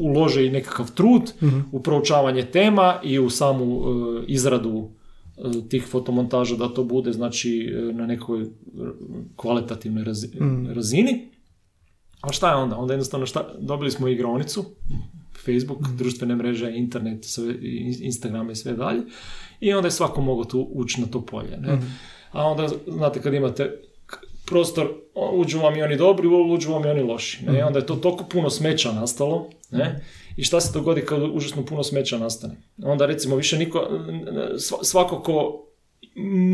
[0.00, 1.32] ulože i nekakav trud
[1.72, 7.74] u proučavanje tema i u samu uh, izradu uh, tih fotomontaža da to bude znači
[7.88, 8.46] uh, na nekoj
[9.36, 11.28] kvalitativnoj razi- razini.
[12.20, 12.76] A šta je onda?
[12.76, 14.64] Onda jednostavno šta, dobili smo igronicu,
[15.44, 17.54] Facebook, društvene mreže, internet, sve,
[18.00, 19.02] Instagram i sve dalje.
[19.60, 21.56] I onda je svako mogao tu ući na to polje.
[21.60, 21.78] Ne?
[22.32, 23.80] A onda, znate, kad imate
[24.46, 24.88] prostor,
[25.32, 27.44] uđu vam i oni dobri, uđu vam i oni loši.
[27.44, 27.58] Ne?
[27.58, 29.50] I onda je to toliko puno smeća nastalo.
[29.70, 30.04] Ne?
[30.36, 32.54] I šta se dogodi kad užasno puno smeća nastane?
[32.82, 33.88] Onda recimo više niko,
[34.54, 35.64] sva- svako ko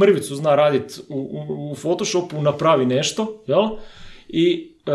[0.00, 3.68] mrvicu zna raditi u, u, u Photoshopu, napravi nešto, jel?
[4.28, 4.92] I, e,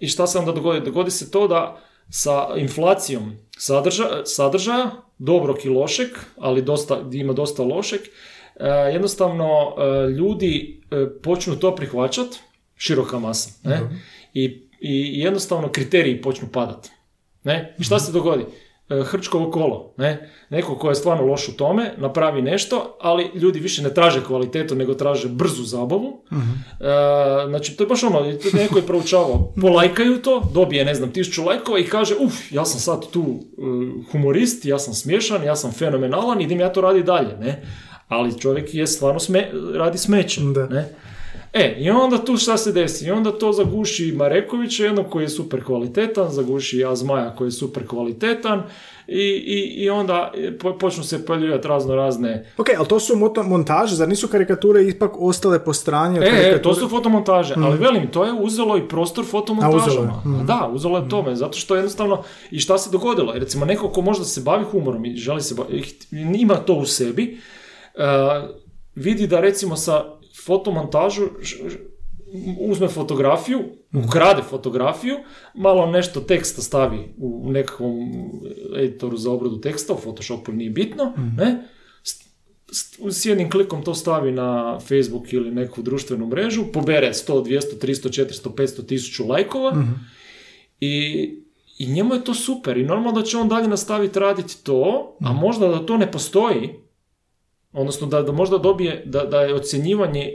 [0.00, 0.80] I šta se onda dogodi?
[0.80, 7.32] Dogodi se to da sa inflacijom sadrža, sadržaja, dobrog i lošeg, ali dosta, gdje ima
[7.32, 8.00] dosta lošeg,
[8.66, 12.38] jednostavno e, ljudi e, počnu to prihvaćati,
[12.76, 13.80] široka masa, ne?
[14.34, 14.44] I,
[14.80, 16.90] I jednostavno kriteriji počnu padati.
[17.44, 17.74] Ne?
[17.78, 18.44] I šta se dogodi?
[18.90, 19.94] E, Hrčkovo kolo.
[19.96, 20.30] Ne?
[20.50, 24.74] Neko ko je stvarno loš u tome, napravi nešto, ali ljudi više ne traže kvalitetu,
[24.74, 26.24] nego traže brzu zabavu.
[26.30, 31.44] E, znači, to je baš ono, neko je proučavao, polajkaju to, dobije, ne znam, tisuću
[31.44, 33.62] lajkova i kaže, uf, ja sam sad tu e,
[34.12, 37.62] humorist, ja sam smiješan, ja sam fenomenalan, idem ja to radi dalje, ne?
[38.10, 40.66] Ali čovjek je stvarno sme, radi smeće, Da.
[40.66, 40.88] ne?
[41.52, 43.04] E, i onda tu šta se desi?
[43.04, 47.86] I onda to zaguši Marekovića, jednog koji je super kvalitetan, zaguši Azmaja koji je super
[47.86, 48.62] kvalitetan
[49.08, 52.44] i, i, i onda po- počnu se pojavljivati razno razne...
[52.58, 53.12] Ok, ali to su
[53.44, 56.62] montaže, zar nisu karikature ipak ostale po strani od E, e, karikature?
[56.62, 59.80] to su fotomontaže, ali velim, to je uzelo i prostor fotomontažama.
[59.80, 63.32] A, uzelo je, Da, uzelo je tome, zato što jednostavno, i šta se dogodilo?
[63.32, 67.24] Recimo, neko ko možda se bavi humorom i želi se baviti, ima to u sebi,
[67.24, 67.59] e,
[68.94, 70.04] vidi da recimo sa
[70.44, 71.22] fotomontažu
[72.60, 73.60] uzme fotografiju,
[74.06, 75.16] ukrade fotografiju,
[75.54, 78.10] malo nešto teksta stavi u nekakvom
[78.78, 81.62] editoru za obradu teksta, u Photoshopu nije bitno, ne?
[83.10, 88.24] S- jednim klikom to stavi na Facebook ili neku društvenu mrežu, pobere 100, 200, 300,
[88.24, 89.72] 400, 500 tisuću lajkova
[90.80, 91.24] i,
[91.78, 95.32] i njemu je to super i normalno da će on dalje nastaviti raditi to, a
[95.32, 96.70] možda da to ne postoji,
[97.72, 100.32] odnosno da, da možda dobije, da, da je ocjenjivanje e,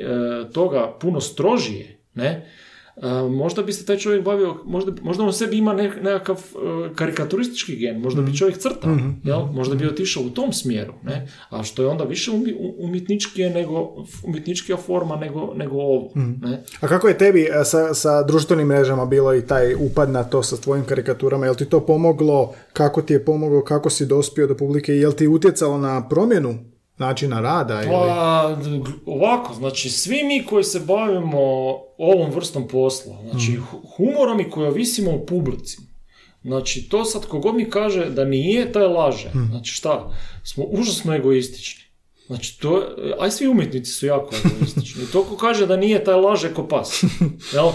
[0.51, 2.51] toga puno strožije, ne,
[2.97, 6.95] E, možda bi se taj čovjek bavio, možda, možda on sebi ima nek- nekakav e,
[6.95, 8.91] karikaturistički gen, možda bi čovjek crtao,
[9.23, 9.45] jel?
[9.45, 11.27] možda bi otišao u tom smjeru, ne?
[11.49, 16.11] a što je onda više umi, umjetničkije nego, umjetničkija forma nego, nego ovo.
[16.15, 16.63] Ne?
[16.81, 20.43] A kako je tebi e, sa, sa društvenim mrežama bilo i taj upad na to
[20.43, 21.45] sa tvojim karikaturama?
[21.45, 22.53] Jel ti to pomoglo?
[22.73, 23.63] Kako ti je pomoglo?
[23.63, 24.93] Kako si dospio do publike?
[24.93, 27.81] Jel ti utjecalo na promjenu načina rada?
[27.81, 27.89] Ili...
[27.91, 28.55] Pa,
[29.05, 31.39] ovako, znači, svi mi koji se bavimo
[31.97, 35.77] ovom vrstom posla, znači, hu- humorom i koji ovisimo o publici,
[36.43, 39.31] znači, to sad kogod mi kaže da nije, taj laže.
[39.49, 40.11] Znači, šta?
[40.43, 41.81] Smo užasno egoistični.
[42.27, 45.03] Znači, to, aj svi umjetnici su jako egoistični.
[45.03, 47.03] I to ko kaže da nije, taj laže ko pas.
[47.53, 47.71] Jel?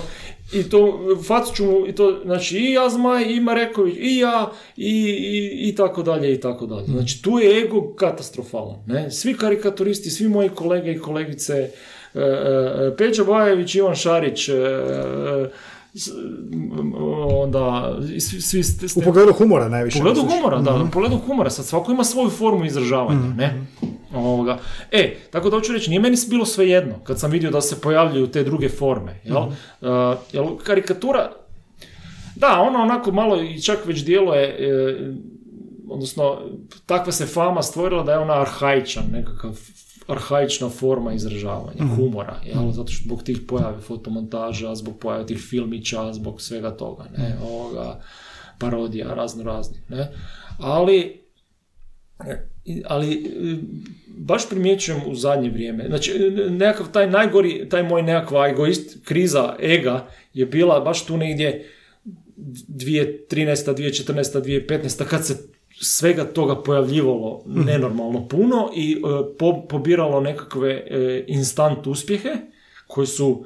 [0.53, 4.51] I to, facu ću mu, i to, znači, i ja Zmaj, i Mareković, i ja,
[4.77, 6.85] i, i, i tako dalje, i tako dalje.
[6.87, 9.11] Znači, tu je ego katastrofalan, ne?
[9.11, 11.71] Svi karikaturisti, svi moji kolege i kolegice, e,
[12.15, 14.55] e, Peđa Bajević, Ivan Šarić, e,
[17.33, 19.99] onda, svi, svi ste- U pogledu humora najviše.
[19.99, 23.67] u pogledu humora, da, u pogledu humora, sad svako ima svoju formu izražavanja, ne?
[24.15, 24.59] Ovoga.
[24.91, 27.81] E, tako da hoću reći, nije meni bilo sve jedno kad sam vidio da se
[27.81, 29.37] pojavljuju te druge forme, jel?
[29.37, 29.49] Uh,
[30.33, 31.33] jel karikatura,
[32.37, 34.97] da, ona onako malo i čak već djeluje, e,
[35.89, 36.39] odnosno,
[36.87, 39.59] takva se fama stvorila da je ona arhaičan, nekakav
[40.09, 42.71] arhaična forma izražavanja, humora, jel?
[42.73, 48.01] zato što zbog tih pojave fotomontaža, zbog pojave tih filmića, zbog svega toga, ne, ovoga,
[48.59, 50.13] parodija razno raznih, ne,
[50.59, 51.25] ali
[52.85, 53.57] ali e,
[54.07, 55.85] baš primjećujem u zadnje vrijeme.
[55.89, 61.17] Znači, e, nekakav taj najgori, taj moj nekakva egoist, kriza ega je bila baš tu
[61.17, 61.71] negdje
[62.37, 63.19] 2013.
[63.29, 64.43] 2014.
[64.69, 65.05] 2015.
[65.05, 65.37] kad se
[65.81, 70.87] svega toga pojavljivalo nenormalno puno i e, po- pobiralo nekakve
[71.27, 72.37] instant uspjehe
[72.87, 73.45] koji su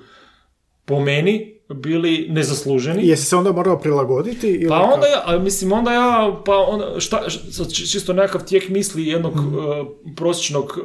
[0.84, 3.08] po meni bili nezasluženi.
[3.08, 4.48] Jesi se onda morao prilagoditi?
[4.48, 7.20] Ili Pa onda ja, mislim onda ja, pa onda, šta,
[7.90, 9.54] čisto nekakav tijek misli jednog Mhm.
[9.54, 9.60] e,
[10.16, 10.82] prosječnog e,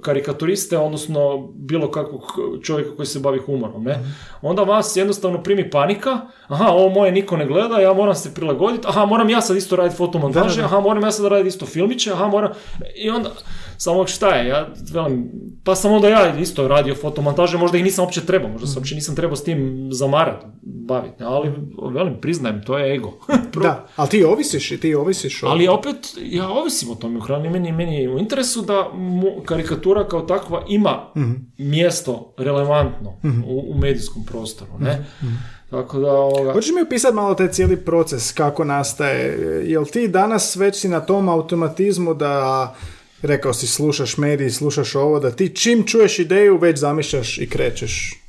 [0.00, 2.22] karikaturiste, odnosno bilo kakvog
[2.62, 3.92] čovjeka koji se bavi humorom, ne?
[3.92, 4.04] Mhm.
[4.42, 8.86] Onda vas jednostavno primi panika, aha, ovo moje niko ne gleda, ja moram se prilagoditi,
[8.86, 12.26] aha, moram ja sad isto raditi fotomontaže, aha, moram ja sad raditi isto filmiće, aha,
[12.26, 12.50] moram,
[12.96, 13.30] i onda,
[13.76, 15.30] samo šta je, ja velim,
[15.64, 18.72] pa sam onda ja isto radio fotomontaže, možda ih nisam uopće trebao, možda Mhm.
[18.72, 21.50] se uopće nisam trebao s tim zamarati, baviti, ali
[21.94, 23.12] velim, priznajem, to je ego.
[23.62, 25.46] Da, ali ti ovisiš i ti ovisiš o...
[25.46, 29.42] Ali opet, ja ovisim o tome u hrani, meni, meni je u interesu da mu-
[29.42, 31.32] karikatura kao takva ima Mhm.
[31.58, 33.10] mjesto relevantno
[33.46, 35.06] u, u medijskom prostoru, ne?
[35.18, 35.32] Mhm.
[35.70, 39.38] Tako da, ovoga, Hoćeš mi opisati malo taj cijeli proces, kako nastaje?
[39.64, 42.74] Jel ti danas već si na tom automatizmu da,
[43.22, 48.20] rekao si, slušaš mediji, slušaš ovo, da ti čim čuješ ideju već zamišljaš i krećeš?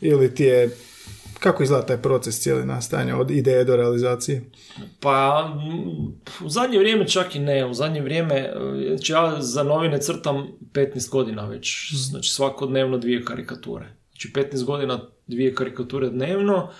[0.00, 0.70] Ili ti je,
[1.40, 4.50] kako izgleda taj proces cijeli nastajanja od ideje do realizacije?
[5.00, 5.48] pa
[6.44, 8.52] u zadnje vrijeme čak i ne, u zadnje vrijeme,
[8.88, 13.86] znači ja za novine crtam 15 godina već, znači svakodnevno dvije karikature.
[14.10, 16.70] Znači 15 godina dvije karikature dnevno,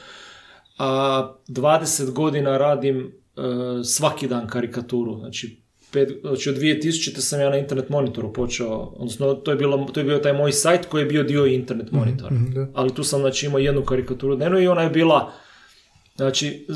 [0.79, 3.41] a 20 godina radim e,
[3.85, 5.64] svaki dan karikaturu, znači
[5.95, 7.21] pet, znači od 2000.
[7.21, 10.53] sam ja na internet monitoru počeo, odnosno to je, bilo, to je bio taj moj
[10.53, 12.31] sajt koji je bio dio internet monitora.
[12.55, 12.67] da.
[12.75, 15.33] Ali tu sam znači imao jednu karikaturu dnevno i ona je bila
[16.17, 16.67] znači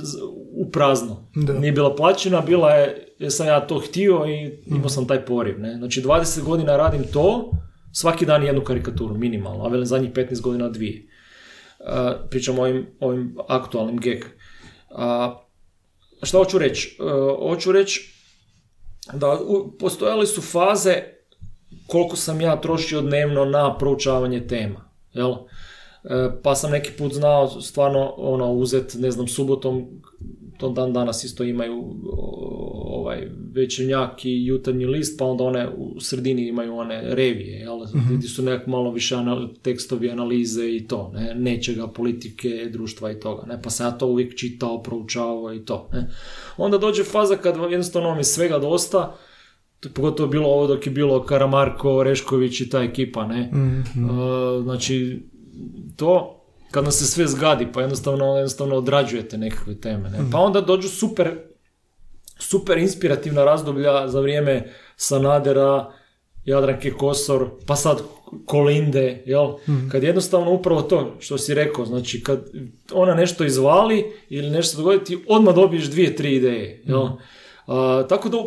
[0.53, 1.31] u prazno.
[1.35, 1.53] Da.
[1.53, 5.61] Nije bila plaćena, bila je, jer sam ja to htio i imao sam taj poriv.
[5.61, 5.77] Ne?
[5.77, 7.51] Znači 20 godina radim to,
[7.93, 11.07] svaki dan jednu karikaturu, minimalno, a velim zadnjih 15 godina dvije.
[11.81, 11.87] Uh,
[12.31, 14.19] pričam o ovim, ovim aktualnim gag.
[14.91, 15.39] A,
[16.23, 16.99] šta hoću reći?
[17.01, 18.18] Uh, hoću reći
[19.13, 19.39] da
[19.79, 21.03] postojale su faze
[21.87, 24.91] koliko sam ja trošio dnevno na proučavanje tema.
[25.13, 25.33] Jel?
[25.33, 30.03] E, pa sam neki put znao stvarno ono uzet, ne znam, subotom,
[30.59, 31.95] to dan danas isto imaju
[32.85, 37.79] ovaj večernjak i jutarnji list, pa onda one u sredini imaju one revije, jel?
[38.17, 41.35] gdje su nekak malo više anal- tekstovi, analize i to, ne?
[41.35, 43.63] nečega, politike, društva i toga, ne?
[43.63, 45.89] pa sam ja to uvijek čitao, proučavao i to.
[45.93, 46.11] Ne?
[46.57, 49.17] Onda dođe faza kad jednostavno vam je svega dosta,
[49.81, 53.41] to je pogotovo bilo ovo dok je bilo Karamarko, Orešković i ta ekipa, ne?
[53.41, 55.23] E, znači,
[55.97, 56.38] to
[56.71, 60.19] kad nam se sve zgadi, pa jednostavno, jednostavno odrađujete nekakve teme, ne?
[60.33, 61.39] Pa onda dođu super,
[62.39, 65.93] super inspirativna razdoblja za vrijeme Sanadera,
[66.45, 68.03] Jadranke Kosor, pa sad
[68.45, 69.53] Kolinde, jel?
[69.93, 72.45] Kad jednostavno upravo to što si rekao, znači kad
[72.93, 77.03] ona nešto izvali ili nešto dogodi, ti odmah dobiješ dvije, tri ideje, jel?
[77.03, 77.16] A,
[78.09, 78.39] tako da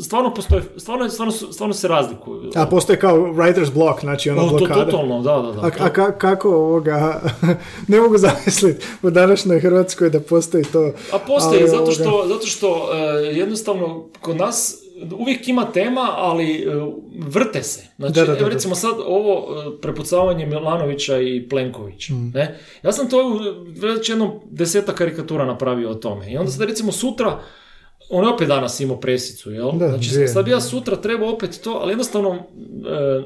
[0.00, 2.50] stvarno postoje, stvarno, stvarno, stvarno se razlikuju.
[2.56, 4.84] A postoji kao writer's block, znači ono to, blokada.
[4.84, 5.60] totalno, da, da, da.
[5.60, 7.20] A, a ka- kako ovoga,
[7.88, 10.92] ne mogu zamisliti u današnjoj Hrvatskoj da postoji to.
[11.12, 12.96] A postoji, ali zato ovoga- što, zato što e,
[13.28, 14.76] jednostavno kod nas
[15.12, 16.66] uvijek ima tema, ali e,
[17.18, 17.82] vrte se.
[17.96, 18.54] Znači, Da, da, da, evo da.
[18.54, 22.12] recimo sad ovo e, prepucavanje Milanovića i Plenkovića.
[22.12, 22.30] Mm.
[22.34, 22.58] Ne?
[22.82, 23.40] Ja sam to
[23.76, 26.32] već jednom deseta karikatura napravio o tome.
[26.32, 27.38] I onda sad recimo sutra,
[28.10, 29.72] on je opet danas imao presicu, jel?
[29.72, 30.28] Da, znači dvije.
[30.28, 33.22] sad bi ja sutra trebao opet to, ali jednostavno e,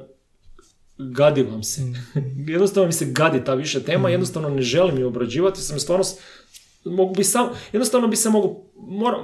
[0.99, 1.81] gadi vam se.
[1.83, 1.95] Mm.
[2.53, 6.05] jednostavno mi se gadi ta više tema, jednostavno ne želim ju obrađivati, sam stvarno
[6.85, 9.17] mogu bi sam, jednostavno bi se mogu, mora,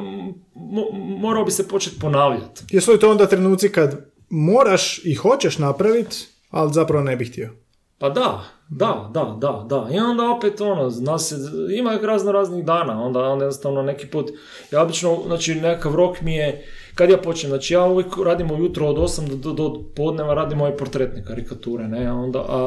[0.55, 2.65] mo- morao bi se početi ponavljati.
[2.71, 6.17] Jesu li to onda trenuci kad moraš i hoćeš napraviti,
[6.51, 7.55] ali zapravo ne bih htio?
[7.99, 9.89] Pa da, da, da, da, da.
[9.95, 11.37] I onda opet ono, zna se,
[11.79, 14.31] ima razno raznih dana, onda, onda jednostavno neki put,
[14.73, 18.87] ja obično, znači nekakav rok mi je, kad ja počnem, znači ja uvijek radim ujutro
[18.87, 22.61] od 8 do, do, do podneva radim ove portretne karikature, ne, onda a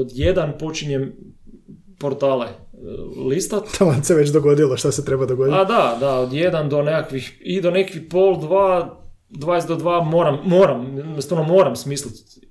[0.00, 1.12] od jedan počinjem
[2.00, 2.54] portale e,
[3.28, 5.58] listat, Tamo se već dogodilo šta se treba dogoditi.
[5.58, 10.02] A da, da, od jedan do nekakvih, i do nekakvih pol, dva, 20 do dva
[10.02, 12.49] moram, moram, jednostavno moram smisliti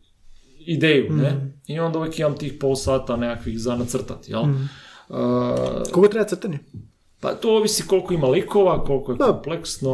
[0.69, 1.53] ideju, ne?
[1.67, 4.41] I onda uvijek imam tih pol sata nekakvih za nacrtati, jel?
[4.41, 4.47] Uh,
[5.91, 6.59] Koliko treba crtanje?
[7.21, 9.25] pa to ovisi koliko ima likova, koliko je Da.
[9.25, 9.91] kompleksno,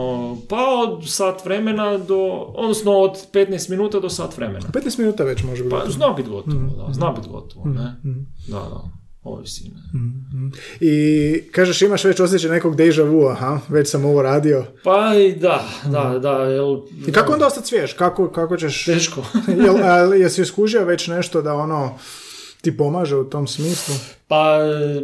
[0.50, 2.24] pa od sat vremena do,
[2.56, 4.66] odnosno od 15 minuta do sat vremena.
[4.68, 5.76] 15 minuta već može biti.
[5.76, 7.96] Pa zna biti gotovo, da, zna biti gotovo, ne?
[8.48, 8.82] Da, da,
[9.26, 10.00] ovisi, ne?
[10.80, 14.66] I kažeš imaš već osjećaj nekog deja vu, aha, već sam ovo radio.
[14.84, 16.78] Pa i da, da, da, jel...
[17.08, 17.94] I kako onda ostati svjež?
[17.94, 18.86] Kako, kako ćeš...
[18.86, 19.26] Teško.
[19.66, 21.98] Jel, ali jesi iskužio već nešto da ono
[22.62, 23.96] ti pomaže u tom smislu?
[24.28, 24.58] Pa,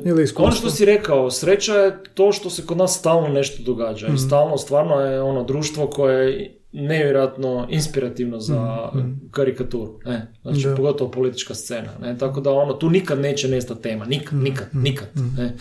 [0.05, 0.45] Ili iskustvo.
[0.45, 4.07] ono što si rekao, sreća je to što se kod nas stalno nešto događa.
[4.07, 8.89] I stalno, stvarno je ono društvo koje nevjerojatno inspirativno za
[9.31, 9.99] karikaturu.
[10.05, 10.27] Ne?
[10.41, 10.75] Znači, Da.
[10.75, 11.89] pogotovo politička scena.
[12.01, 12.17] Ne?
[12.17, 14.05] Tako da ono, tu nikad neće nestati tema.
[14.05, 15.07] Nikad, nikad, nikad.
[15.37, 15.53] Ne?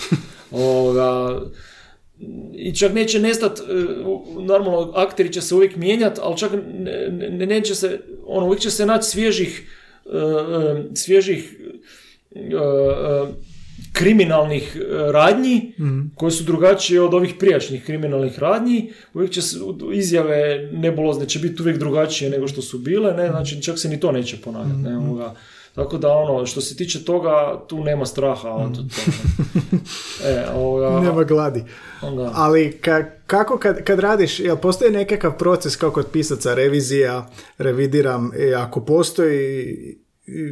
[0.53, 1.41] Ovoga,
[2.55, 3.63] i čak neće nestat, e,
[4.39, 8.71] normalno akteri će se uvijek mijenjati, ali čak ne, ne- neće se, ono, uvijek će
[8.71, 9.69] se naći svježih,
[10.07, 11.57] e, e, svježih
[13.93, 14.81] kriminalnih e,
[15.13, 15.73] radnji
[16.15, 18.93] koje su drugačije od ovih prijašnjih kriminalnih radnji.
[19.15, 19.57] Uvijek će se,
[19.93, 20.41] izjave
[20.73, 24.13] nebulozne će biti uvijek drugačije nego što su bile, ne, znači čak se ni to
[24.13, 24.81] neće ponavljati.
[24.81, 25.35] Ne, ovoga.
[25.75, 27.33] Tako da ono, što se tiče toga,
[27.69, 29.17] tu nema straha od toga.
[30.27, 31.65] E, ovoga, Nema gladi.
[32.03, 37.29] onda- Ali ka- kako kad, kad radiš, jel postoji nekakav proces kao kod pisaca, revizija,
[37.59, 39.77] revidiram, i ako postoji,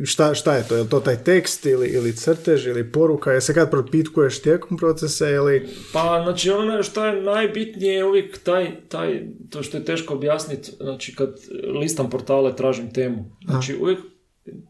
[0.05, 0.77] šta, šta je to?
[0.77, 3.33] Je li to taj tekst ili, ili crtež ili poruka?
[3.33, 5.69] Je se kad propitkuješ tijekom procesa ili...
[5.93, 10.71] Pa, znači, ono što je najbitnije je uvijek taj, taj, to što je teško objasniti,
[10.81, 11.35] znači, kad
[11.81, 13.25] listam portale, tražim temu.
[13.45, 13.99] Znači, uvijek,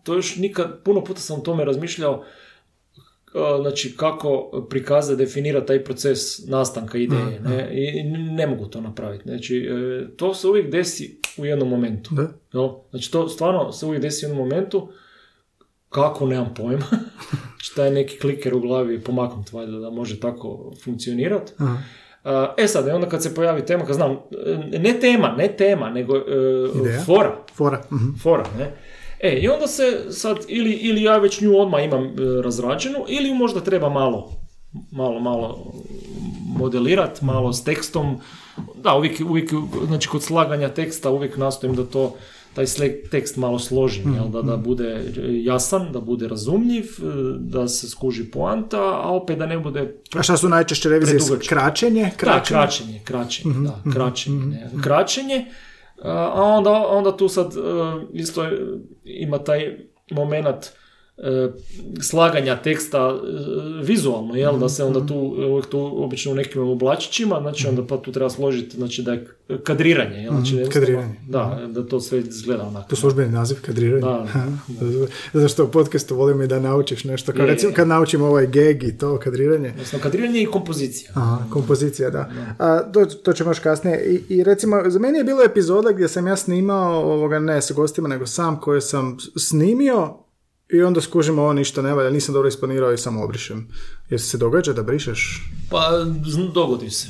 [0.05, 2.48] to još nikad, puno puta sam o tome razmišljao, a,
[3.61, 7.69] znači, kako prikazati, definirati taj proces nastanka ideje, ne?
[7.73, 9.25] I ne mogu to napraviti.
[9.29, 12.15] Znači, e, to se uvijek desi u jednom momentu.
[12.15, 12.29] Da?
[12.53, 12.69] Jel?
[12.91, 14.89] Znači, to stvarno se uvijek desi u jednom momentu,
[15.89, 16.87] kako, nemam pojma.
[17.67, 21.53] Šta je neki kliker u glavi pomaknut valjda da može tako funkcionirati.
[22.57, 24.13] E sad, i onda kad se pojavi tema, kad znam,
[24.73, 26.23] e, ne tema, ne tema, nego e,
[27.07, 27.83] fora, Fora.
[27.93, 28.15] Mhm.
[28.23, 28.73] fora, ne?
[29.21, 32.11] E, i onda se sad, ili, ili ja već nju odmah imam e,
[32.43, 34.33] razrađenu, ili ju možda treba malo,
[34.91, 35.73] malo, malo
[36.57, 38.21] modelirati, malo s tekstom.
[38.75, 39.51] Da, uvijek, uvijek,
[39.87, 42.15] znači kod slaganja teksta uvijek nastojim da to
[42.55, 42.67] taj
[43.11, 45.13] tekst malo složim, jel, da, da bude
[45.45, 47.05] jasan, da bude razumljiv, e,
[47.39, 51.19] da se skuži poanta, a opet da ne bude A šta su najčešće revizije?
[51.19, 51.55] Predugačko.
[51.55, 52.03] Kraćenje?
[52.03, 52.61] da, Kraćenje?
[52.61, 54.83] kraćenje, kraćenje, da, kraćenje, ne.
[54.83, 55.45] kraćenje,
[56.03, 57.59] a onda, onda tu sad e,
[58.13, 58.45] isto
[59.05, 59.79] ima taj
[60.11, 60.67] moment
[62.03, 63.27] slaganja teksta e,
[63.83, 65.15] vizualno, jel, da se onda tu,
[65.49, 69.27] uvijek tu obično u nekim oblačićima, znači onda pa tu treba složiti, znači da je
[69.65, 71.15] kadriranje, jel, znači jednostavno- kadriranje.
[71.29, 72.89] da, da to sve izgleda onako.
[72.89, 74.03] To službeni naziv, kadriranje.
[74.81, 74.87] Da,
[75.33, 77.33] Zato što u podcastu volim i da naučiš nešto.
[77.33, 79.69] Kao Je, recimo kad naučimo ovaj geg i to kadriranje.
[79.71, 81.11] Odnosno, kadriranje i kompozicija.
[81.15, 82.31] Aha, kompozicija, da.
[82.59, 84.05] A, to, to ćemo još kasnije.
[84.29, 87.75] I, I recimo, za meni je bilo epizoda gdje sam ja snimao, ovoga, ne sa
[87.75, 90.15] gostima, nego sam koje sam snimio
[90.73, 93.69] i onda skužim ovo ništa ne valja, nisam dobro isplanirao i samo obrišem.
[94.11, 95.43] Jer se događa da brišeš?
[95.71, 95.91] Pa,
[96.55, 97.09] dogodi se.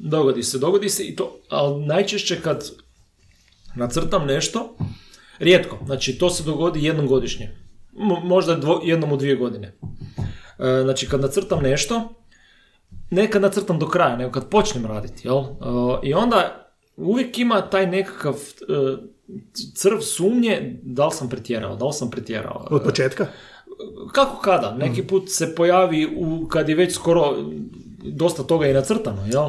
[0.00, 2.70] Dogodi se, dogodi se i to, ali najčešće kad
[3.74, 4.76] nacrtam nešto,
[5.38, 7.56] rijetko, znači to se dogodi jednom godišnje.
[7.92, 9.74] Mo- možda dvo, jednom u dvije godine.
[10.58, 12.14] E, znači kad nacrtam nešto,
[13.10, 15.38] ne kad nacrtam do kraja, nego kad počnem raditi, jel?
[15.38, 15.46] E,
[16.02, 18.96] I onda uvijek ima taj nekakav e,
[19.74, 22.66] crv sumnje da li sam pretjerao, da li sam pretjerao.
[22.70, 23.26] Od početka?
[24.12, 24.74] Kako kada?
[24.74, 27.36] Neki put se pojavi u, kad je već skoro
[28.04, 29.48] dosta toga i nacrtano, jel?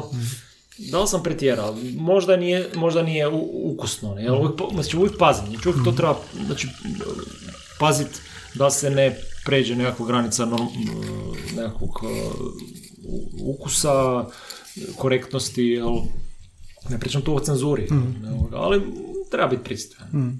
[0.90, 1.76] Da li sam pretjerao?
[1.96, 4.34] Možda nije, možda nije ukusno, jel?
[4.34, 6.16] Uvijek, pa- znači uvijek pazim, znači uvijek to treba,
[6.46, 6.68] znači,
[7.78, 8.08] pazit
[8.54, 10.66] da se ne pređe nekakva granica norm,
[11.56, 12.10] nekakvog uh,
[13.40, 14.24] ukusa,
[14.96, 15.96] korektnosti, jel?
[16.88, 17.88] Ne pričam tu o cenzuri,
[18.22, 18.62] jel?
[18.62, 18.82] ali
[19.32, 20.38] treba biti pristojan.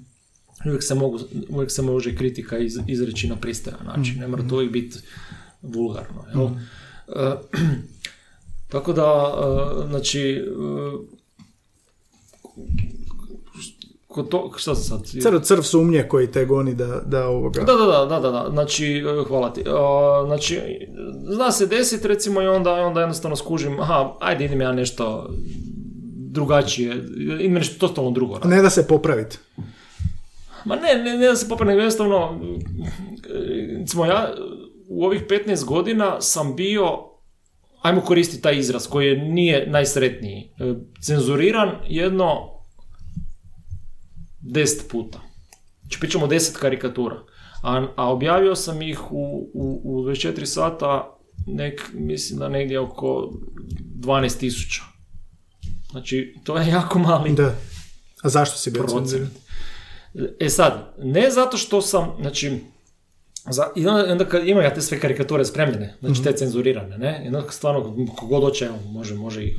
[0.65, 1.19] Uvijek se, mogu,
[1.49, 4.99] uvijek se može kritika iz, izreći na pristojan način, ne mora to uvijek biti
[5.61, 6.25] vulgarno.
[6.33, 6.47] Jel?
[7.25, 7.35] E,
[8.71, 9.33] tako da,
[9.83, 10.43] e, znači, e,
[14.07, 15.05] kod to, šta sad?
[15.21, 17.61] Crv, crv sumnje koji te goni da, da ovoga...
[17.61, 19.63] Da, da, da, da, da, da, znači, hvala ti.
[20.25, 20.59] Znači,
[21.29, 25.29] zna se desiti recimo i onda, onda jednostavno skužim, aha, ajde idem ja nešto
[26.33, 27.03] drugačije,
[27.39, 28.39] idem nešto totalno drugo.
[28.39, 29.37] Ne da se popraviti.
[30.65, 32.39] Ma ne, ne, ne da se popravim, nego jednostavno,
[33.79, 34.33] recimo ja
[34.87, 36.85] u ovih 15 godina sam bio,
[37.81, 42.49] ajmo koristiti taj izraz koji je- nije najsretniji, e, cenzuriran jedno
[44.43, 45.19] 10 puta.
[45.81, 47.15] Znači pričamo 10 karikatura.
[47.63, 49.15] A, a objavio sam ih u,
[49.53, 51.17] u, u 24 sata,
[51.47, 53.31] nek, mislim da negdje oko
[53.95, 54.81] 12 tisuća.
[55.93, 57.55] Znači, to je jako mali Da.
[58.23, 59.29] A zašto si bio procent.
[60.39, 62.59] E sad, ne zato što sam, znači,
[63.49, 67.21] za, i onda, onda kad imam ja te sve karikature spremljene, znači te cenzurirane, ne,
[67.25, 69.57] i onda stvarno kogod hoće, može, može ih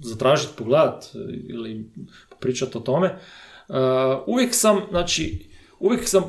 [0.00, 1.04] zatražiti, pogledat
[1.48, 1.90] ili
[2.40, 3.14] pričati o tome.
[3.68, 3.76] Uh,
[4.26, 6.24] uvijek sam, znači, uvijek sam,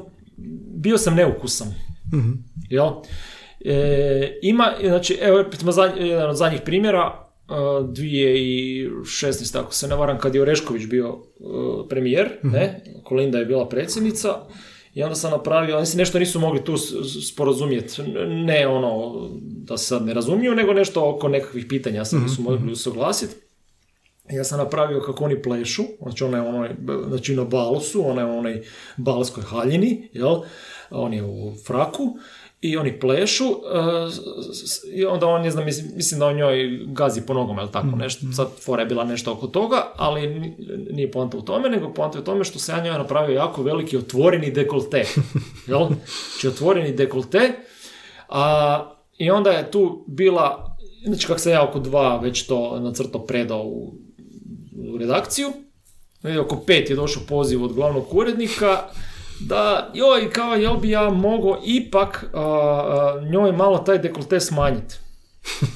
[0.76, 1.74] bio sam neukusan,
[2.70, 2.90] jel?
[3.66, 7.21] E, ima, znači, evo, recimo, jedan od zadnjih primjera,
[7.52, 9.60] 2016.
[9.60, 11.22] ako se ne varam, kad je Orešković bio uh,
[11.90, 14.36] premijer, ne, Kolinda je bila predsjednica,
[14.94, 16.78] i onda sam napravio, oni se nešto nisu mogli tu
[17.32, 22.42] sporazumjeti, ne ono da se sad ne razumiju, nego nešto oko nekakvih pitanja se nisu
[22.42, 23.36] mogli usuglasiti.
[24.30, 26.70] Ja sam napravio kako oni plešu, znači ona je onoj,
[27.08, 28.64] znači na balu su, ona je u onoj
[28.98, 30.42] balskoj haljini, jel?
[30.90, 32.18] On je u fraku
[32.62, 33.54] i oni plešu e,
[34.94, 37.96] i onda on, ne znam, mislim, mislim da on njoj gazi po nogama, ili tako
[37.96, 38.26] nešto.
[38.36, 40.56] Sad fora je bila nešto oko toga, ali ni-
[40.92, 43.64] nije poanta u tome, nego poanta je u tome što se ja njoj napravio jako
[43.64, 45.06] veliki otvoreni dekolte.
[45.68, 45.88] Jel?
[46.32, 47.52] Znači otvoreni dekolte,
[48.30, 53.26] a, i onda je tu bila, znači kako sam ja oko dva već to nacrto
[53.26, 53.94] predao u,
[54.94, 55.48] u redakciju,
[56.42, 58.84] oko pet je došao poziv od glavnog urednika,
[59.48, 64.96] da joj, kao jel bi ja mogao ipak a, a, njoj malo taj dekolte smanjiti.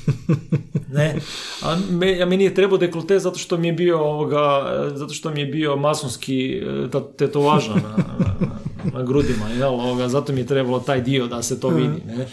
[0.97, 1.15] ne,
[1.63, 5.31] a me, a meni je trebao dekolte zato što mi je bio ovoga, zato što
[5.31, 8.35] mi je bio masonski e, tetovaža na, na,
[8.93, 12.27] na grudima, jel, ovoga, zato mi je trebalo taj dio da se to vidi, ne.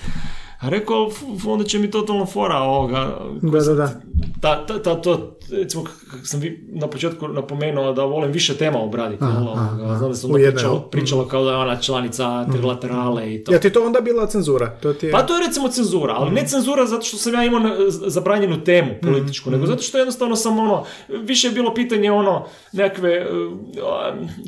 [0.63, 1.11] A rekao,
[1.47, 3.19] onda će mi totalno fora ovoga.
[3.43, 4.01] Da, da, da.
[4.41, 8.79] Ta, ta, ta, to, recimo, kako sam vi na početku napomenuo da volim više tema
[8.83, 9.97] obraditi, Aha, aha.
[9.99, 13.53] znam da sam pričalo, pričalo kao da je ona članica trilaterale i to.
[13.53, 14.71] Ja ti to onda bila cenzura?
[14.83, 15.13] To ti je...
[15.13, 17.61] Pa to je recimo cenzura, ali ne cenzura zato što sam ja imao
[17.91, 23.27] zabranjenu temu političku, nego zato što jednostavno sam ono, više je bilo pitanje ono nekakve
[23.31, 23.53] uh,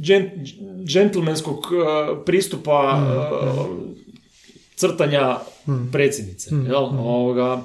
[0.01, 0.31] džen-
[0.85, 2.99] džentlmenskog uh, pristupa
[3.59, 4.03] uh,
[4.77, 5.39] crtanja
[5.93, 6.85] predsjednice, jel?
[6.85, 7.62] Ovoga,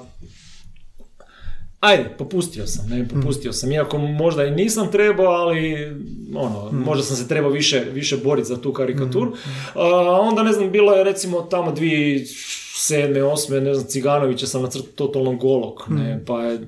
[1.80, 5.86] Ajde, popustio sam, ne, popustio sam, iako možda i nisam trebao, ali
[6.34, 9.32] ono, možda sam se trebao više, više boriti za tu karikaturu.
[9.74, 9.84] A,
[10.20, 12.24] onda, ne znam, bilo je recimo tamo dvije
[12.76, 16.60] sedme, osme, ne znam, Ciganovića sam nacrtao totalno golog, ne, pa je,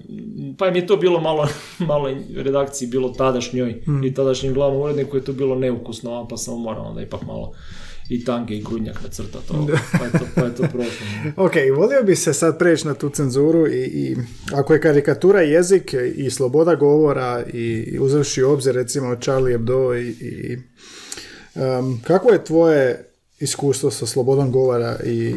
[0.59, 5.17] pa je mi je to bilo malo, malo redakciji bilo tadašnjoj i tadašnjem glavnom uredniku
[5.17, 7.53] je to bilo neukusno, pa sam morao onda ipak malo
[8.15, 9.67] i tange i grudnjak nacrtati, ovo,
[9.99, 11.07] pa je to, pa je to prošlo.
[11.37, 14.17] Ok, volio bi se sad preći na tu cenzuru i, i
[14.53, 17.59] ako je karikatura jezik i sloboda govora i,
[17.93, 20.59] i uzevši u obzir recimo Charlie Hebdo i, i
[21.55, 23.05] um, kako je tvoje
[23.41, 25.35] iskustvo sa slobodom govora i,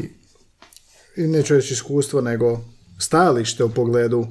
[1.17, 2.59] i neću reći iskustvo nego
[2.99, 4.27] stajalište u pogledu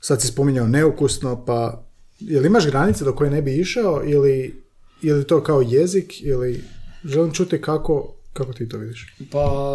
[0.00, 1.86] sad si spominjao neukusno pa
[2.18, 4.62] jel imaš granice do koje ne bi išao ili
[5.02, 6.60] ili to kao jezik ili
[7.04, 9.06] želim čuti kako, kako ti to vidiš.
[9.32, 9.74] Pa,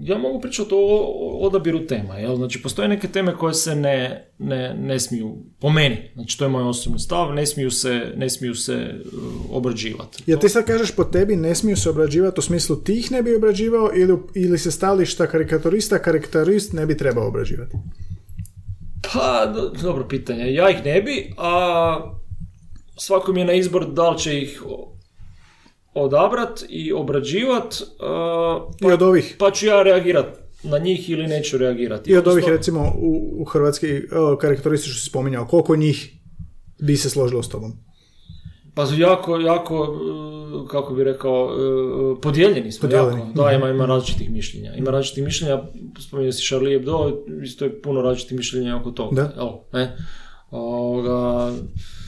[0.00, 1.04] ja mogu pričati o
[1.40, 2.36] odabiru tema, jel?
[2.36, 6.48] Znači, postoje neke teme koje se ne, ne, ne smiju, po meni, znači to je
[6.48, 9.22] moj osobni stav, ne smiju se, ne smiju se uh,
[9.56, 10.22] obrađivati.
[10.26, 13.22] Jel ti sad kažeš po tebi ne smiju se obrađivati u smislu ti ih ne
[13.22, 17.76] bi obrađivao ili, ili se stališta karikaturista karikaturist ne bi trebao obrađivati?
[19.12, 20.52] Pa, do- dobro pitanje.
[20.52, 22.14] Ja ih ne bi, a
[22.96, 24.62] svako mi je na izbor da li će ih
[26.02, 30.26] odabrat i obrađivat, uh, I od ovih, pa ću ja reagirat
[30.62, 32.10] na njih ili neću reagirati.
[32.10, 36.14] i od ovih recimo u, u hrvatski o, karikaturisti što si spominjao, koliko njih
[36.82, 37.72] bi se složilo s tobom?
[38.74, 43.42] Pa su jako, jako, uh, kako bi rekao, uh, podijeljeni smo Podijeljeni, jako.
[43.42, 44.74] Da, ima, ima različitih mišljenja.
[44.74, 45.62] Ima različitih mišljenja,
[46.00, 49.22] spominje si Charlie Hebdo, isto je puno različitih mišljenja oko toga.
[49.22, 49.32] Da.
[49.36, 49.96] Evo, ne?
[50.50, 51.52] Ovoga,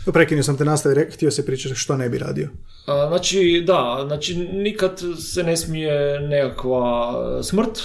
[0.07, 2.49] Prekinio sam te nastavi, htio se pričati što ne bi radio.
[2.86, 7.12] a, znači, da, znači nikad se ne smije nekakva
[7.43, 7.78] smrt,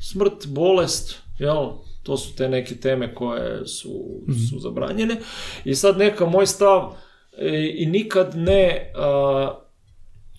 [0.00, 1.68] smrt, bolest, jel?
[2.02, 4.04] To su te neke teme koje su,
[4.50, 5.16] su zabranjene.
[5.64, 6.92] I sad neka moj stav
[7.38, 9.54] e, i nikad ne, a,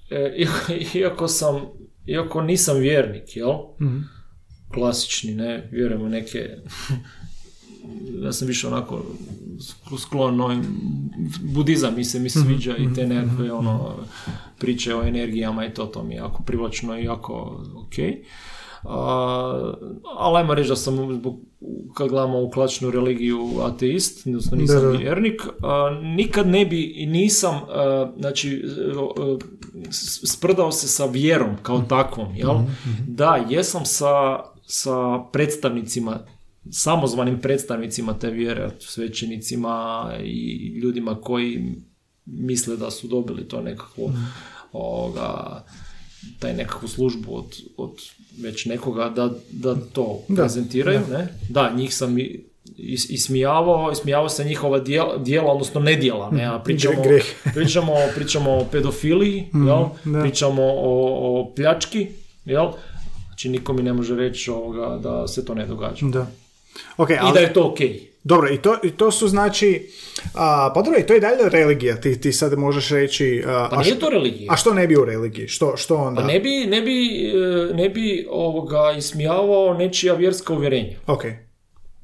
[0.10, 0.46] e,
[0.96, 1.62] iako- sam,
[2.06, 3.54] iako nisam vjernik, jel?
[4.74, 6.50] Klasični, ne, vjerujem u neke
[8.24, 9.06] ja sam više onako
[9.98, 10.64] sklon ovim,
[11.42, 13.96] budizam mi se mi sviđa i te nekakve ono
[14.60, 17.94] priče o energijama i to, to mi je jako privlačno i jako ok.
[18.84, 19.74] A,
[20.18, 21.40] ali ajmo reći da sam zbog,
[21.94, 24.98] kad gledamo ovu klasičnu religiju ateist, odnosno nisam Da, da.
[24.98, 28.64] vjernik, a, nikad ne bi i nisam a, znači
[30.26, 32.56] sprdao se sa vjerom kao takvom, jel?
[33.08, 36.20] Da, jesam sa, sa predstavnicima
[36.72, 39.76] samozvanim predstavnicima te vjere, svećenicima
[40.24, 41.76] i ljudima koji
[42.26, 44.12] misle da su dobili to nekakvo
[44.72, 45.64] ovoga,
[46.40, 47.46] taj nekakvu službu od,
[47.78, 47.92] od
[48.40, 51.28] već nekoga da, da to Da, prezentiraju, ne?
[51.50, 52.44] Da, njih sam i,
[52.78, 56.46] is- ismijavao, ismijavao se njihova dijela, dijela odnosno nedjela, ne?
[56.46, 57.24] A pričamo, Gre- greh.
[57.54, 59.86] pričamo, pričamo o pedofiliji, jel?
[60.06, 60.22] da.
[60.22, 61.06] Pričamo o,
[61.42, 62.08] o pljački,
[62.46, 62.68] jel?
[63.28, 66.06] Znači niko mi ne može reći ovoga da se to ne događa.
[66.08, 66.28] Da.
[66.98, 67.78] Ok, I ali, da je to ok.
[68.24, 69.90] Dobro, i to, i to su znači,
[70.34, 73.44] a, pa dobro, i to je dalje religija, ti, ti sad možeš reći...
[73.48, 74.54] A, Pa a nije što- to religija.
[74.54, 75.48] A što ne bi u religiji?
[75.48, 76.22] Što, što onda?
[76.22, 77.26] Pa ne bi, ne bi,
[77.70, 80.98] e, ne bi ovoga ismijavao nečija vjerska uvjerenja.
[81.08, 81.24] Ok.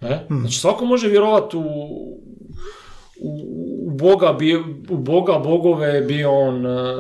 [0.02, 0.26] Ne?
[0.30, 2.20] Znači svako može vjerovati u, u,
[3.86, 4.56] u Boga, bi,
[4.90, 6.96] u Boga, bogove, bio on, e,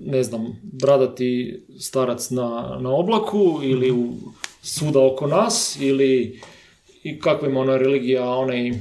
[0.00, 4.12] ne znam, bradati starac na, na oblaku ili u,
[4.62, 6.40] svuda oko nas ili
[7.06, 8.72] i kakva ima ona religija, onaj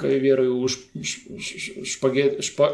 [0.00, 0.68] koji vjeruju u
[1.84, 2.70] špaget, špa,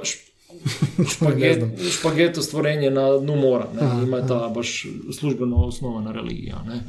[1.12, 1.64] špaget,
[1.98, 3.66] špageto stvorenje na dnu mora.
[3.80, 4.02] Ne?
[4.02, 4.86] Ima ta baš
[5.18, 6.62] službeno osnovana religija.
[6.66, 6.80] Ne?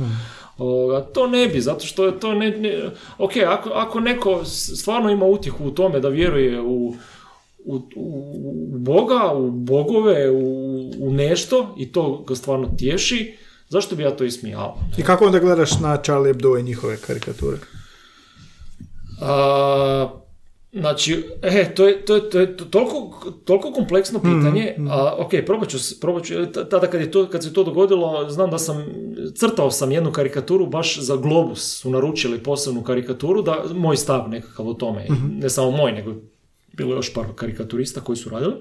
[0.57, 2.49] Ovoga, to ne bi, zato što je to ne...
[2.49, 6.95] ne ok, ako, ako neko stvarno ima utjehu u tome da vjeruje u,
[7.65, 7.81] u, u,
[8.75, 13.37] u Boga, u bogove, u, u nešto i to ga stvarno tješi,
[13.71, 14.77] zašto bi ja to ismijavao?
[14.97, 17.57] I kako onda gledaš na Charlie Hebdo i njihove karikature?
[19.21, 20.09] A,
[20.73, 25.31] znači, e, to je, to je, to je to- toliko, toliko kompleksno pitanje, a ok,
[25.45, 28.57] probat ću, probat ću, t- tada kad, je to, kad se to dogodilo, znam da
[28.57, 28.85] sam,
[29.35, 34.67] crtao sam jednu karikaturu, baš za Globus su naručili posebnu karikaturu, da moj stav nekakav
[34.67, 35.07] o tome,
[35.39, 36.13] ne samo moj, nego
[36.73, 38.53] bilo još par karikaturista koji su radili.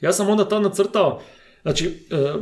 [0.00, 1.20] Ja sam onda tad nacrtao,
[1.62, 2.34] znači, e, e,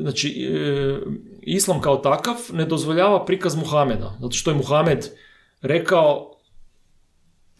[0.00, 0.98] znači, e,
[1.42, 5.08] islam kao takav ne dozvoljava prikaz Muhameda, zato što je Muhamed
[5.62, 6.30] rekao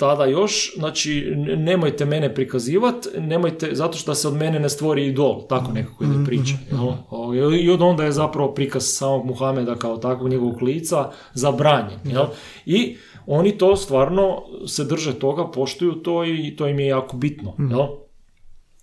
[0.01, 5.47] tada još, znači nemojte mene prikazivati, nemojte, zato što se od mene ne stvori idol,
[5.49, 6.55] tako nekako ide priča.
[6.71, 6.93] Jel?
[7.11, 12.01] O, I od onda je zapravo prikaz samog Muhameda kao takvog njegovog lica zabranjen.
[12.05, 12.27] Jel?
[12.67, 17.55] I oni to stvarno se drže toga, poštuju to i to im je jako bitno.
[17.71, 17.87] Jel?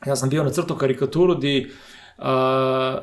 [0.05, 1.69] Ja sam bio na crtu karikaturu di
[2.17, 2.31] a,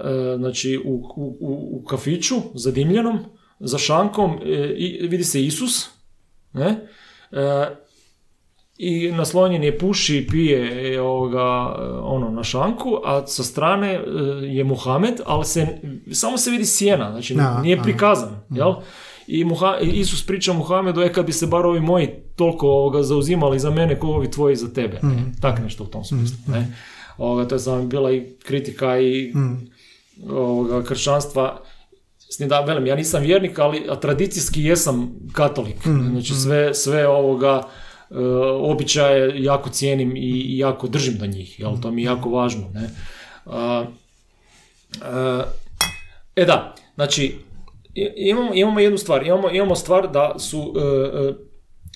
[0.01, 3.19] a, znači u, u, u- kafiću zadimljenom
[3.61, 5.89] za šankom e, i, vidi se Isus
[6.53, 6.87] ne?
[7.33, 7.67] E,
[8.79, 11.39] i naslonjen je puši i pije e, ovoga,
[11.79, 14.01] e, ono na šanku, a sa strane e,
[14.43, 15.67] je Muhamed, ali se,
[16.13, 18.73] samo se vidi sjena, znači Da, nije prikazan, jel?
[19.27, 23.59] I Muha, Isus priča Muhamedu, e kad bi se bar ovi moji toliko ovoga zauzimali
[23.59, 24.99] za mene, ko ovi tvoji za tebe.
[25.05, 25.09] Mhm.
[25.09, 25.33] Ne?
[25.41, 26.37] Tak nešto u tom smislu.
[26.49, 26.75] Ne?
[27.19, 29.55] Ovoga, to je samo bila i kritika i Mhm.
[30.31, 31.61] ovoga, kršćanstva.
[32.31, 35.85] S da, velim, ja nisam vjernik, ali a tradicijski jesam katolik.
[35.87, 37.63] Mhm, Znači sve, sve ovoga
[38.11, 38.15] e,
[38.61, 41.81] običaje jako cijenim i, jako držim do njih, jel?
[41.83, 42.91] To mi je jako važno, ne?
[43.47, 43.85] A,
[45.03, 45.45] a,
[46.37, 47.35] e da, znači,
[48.17, 50.81] imamo, imamo jednu stvar, imamo, imamo stvar da su e,
[51.19, 51.33] e,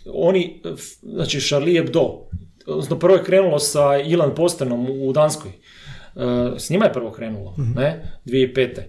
[0.07, 0.69] oni, e,
[1.03, 2.29] znači Charlie Hebdo,
[2.69, 5.53] odnosno prvo je krenulo sa Ilan Postenom u Danskoj,
[6.19, 8.59] E, s njima je prvo krenulo, ne, 2005.
[8.59, 8.85] E,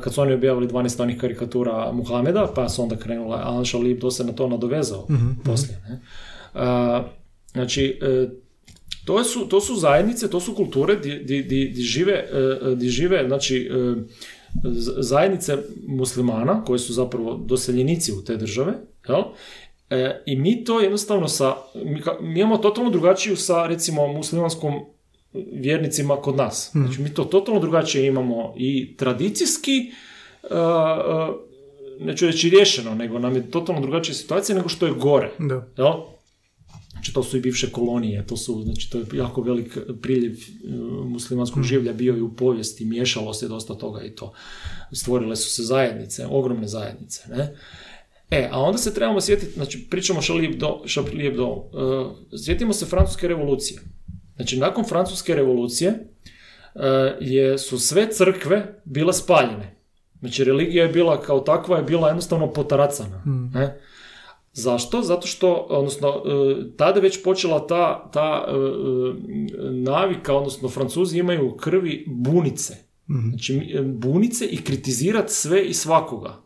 [0.00, 4.10] kad su oni objavili 12 onih karikatura Muhameda, pa su onda krenula, a Charlie Hebdo
[4.10, 5.06] se na to nadovezao
[5.44, 6.00] poslije, ne.
[6.54, 7.02] E,
[7.52, 8.00] znači,
[9.04, 12.24] to su, to su zajednice, to su kulture di, di, di, di žive,
[12.76, 13.70] di žive znači,
[14.98, 15.56] zajednice
[15.86, 18.72] muslimana, koji su zapravo doseljenici u te države,
[19.08, 19.22] jel?
[19.90, 24.72] E, I mi to jednostavno sa, mi, ka- mi imamo totalno drugačiju sa recimo muslimanskom
[25.52, 26.70] vjernicima kod nas.
[26.72, 29.92] Znači mi to totalno drugačije imamo i tradicijski,
[30.42, 35.30] e, e, neću reći riješeno, nego nam je totalno drugačija situacija nego što je gore.
[35.38, 35.68] Da.
[35.76, 35.92] Jel?
[36.90, 40.36] Znači to su i bivše kolonije, to su, znači to je jako velik priljev e,
[41.04, 44.32] muslimanskog življa bio i u povijesti, miješalo se dosta toga i to.
[44.92, 47.56] Stvorile su se zajednice, ogromne zajednice, ne?
[48.30, 52.72] E, a onda se trebamo sjetiti, znači pričamo o Charlie Hebdo, Charlie Hebdo, e, sjetimo
[52.72, 53.80] se francuske revolucije.
[54.36, 55.88] Znači nakon francuske revolucije
[56.74, 59.76] e, je, su sve crkve bile spaljene.
[60.20, 63.22] Znači religija je bila kao takva je bila jednostavno potaracana.
[63.54, 63.80] Ne?
[64.52, 65.02] Zašto?
[65.02, 68.44] Zato što, odnosno, e, tada je već počela ta, ta
[69.72, 72.74] navika, odnosno, Francuzi imaju u krvi bunice.
[73.28, 76.36] Znači, mi- e, bunice i kritizirati sve i svakoga.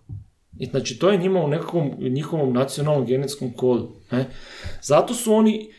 [0.61, 3.89] I znači, to je njima u nekakvom njihovom nacionalnom genetskom kodu.
[4.11, 4.27] Ne?
[4.83, 5.71] Zato su oni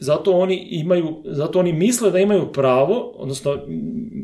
[0.00, 3.58] zato oni imaju, zato oni misle da imaju pravo, odnosno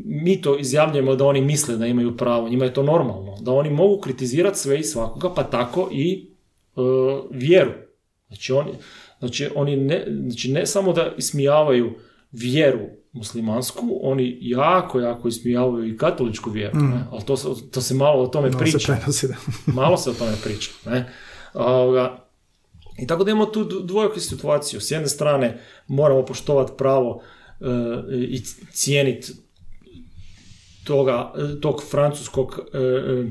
[0.05, 3.69] mi to izjavljujemo da oni misle da imaju pravo, njima je to normalno, da oni
[3.69, 6.81] mogu kritizirati sve i svakoga, pa tako i e,
[7.31, 7.71] vjeru.
[8.27, 8.71] Znači oni,
[9.19, 11.91] znači oni ne, znači ne samo da ismijavaju
[12.31, 12.79] vjeru
[13.11, 17.03] muslimansku, oni jako, jako ismijavaju i katoličku vjeru, ne?
[17.11, 18.93] ali to, se- to se malo o tome Malo se priča.
[18.93, 19.35] prenosi, da.
[19.81, 20.71] Malo se o tome priča.
[20.85, 21.13] Ne?
[21.53, 22.25] Ovoga,
[22.99, 24.81] I tako da imamo tu dvojaku situaciju.
[24.81, 25.57] S jedne strane
[25.87, 27.21] moramo poštovati pravo
[27.61, 27.65] e,
[28.17, 28.39] i
[28.71, 29.31] cijeniti
[30.83, 33.29] toga, e, tog francuskog e, e,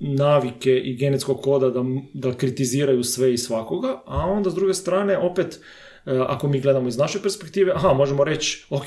[0.00, 1.84] navike i genetskog koda da,
[2.14, 5.60] da kritiziraju sve i svakoga, a onda s druge strane opet
[6.04, 8.86] ako mi gledamo iz naše perspektive, aha, možemo reći, ok,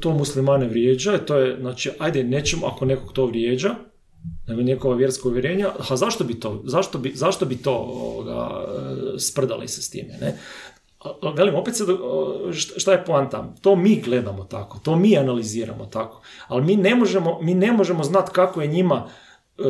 [0.00, 3.74] to muslimane vrijeđa, to je, znači, ajde, nećemo, ako nekog to vrijeđa,
[4.48, 8.64] njegova vjerska uvjerenja, a zašto bi to, zašto bi, zašto bi to ovoga,
[9.14, 10.38] e, sprdali se s time, ne?
[11.36, 11.84] Velim, opet se,
[12.76, 13.54] šta- je poanta?
[13.60, 18.04] To mi gledamo tako, to mi analiziramo tako, ali mi ne možemo, mi ne možemo
[18.04, 19.08] znati kako je njima,
[19.58, 19.62] e,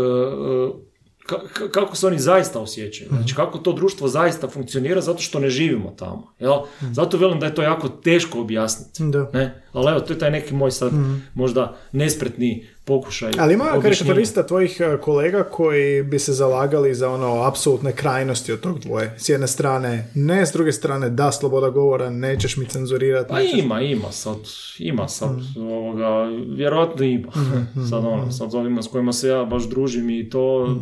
[1.30, 5.38] ka- ka- kako se oni zaista osjećaju, znači kako to društvo zaista funkcionira zato što
[5.38, 6.52] ne živimo tamo, jel?
[6.92, 9.02] Zato velim da je to jako teško objasniti.
[9.02, 9.30] Da.
[9.32, 9.62] Ne?
[9.72, 10.92] Ali evo, to je taj neki moj sad
[11.34, 13.32] možda nespretni pokušaj.
[13.38, 18.60] Ali ima karikaturista tvojih e, kolega koji bi se zalagali za ono apsolutne krajnosti od
[18.60, 19.14] tog dvoje.
[19.18, 23.28] S jedne strane ne, s druge strane da, sloboda govora, nećeš mi cenzurirati.
[23.28, 24.38] Pa ima, ima sad,
[24.78, 26.24] ima sad, ovoga,
[26.56, 27.32] vjerojatno ima.
[27.90, 30.76] sad ono, sad ovima s kojima se ja baš družim i to,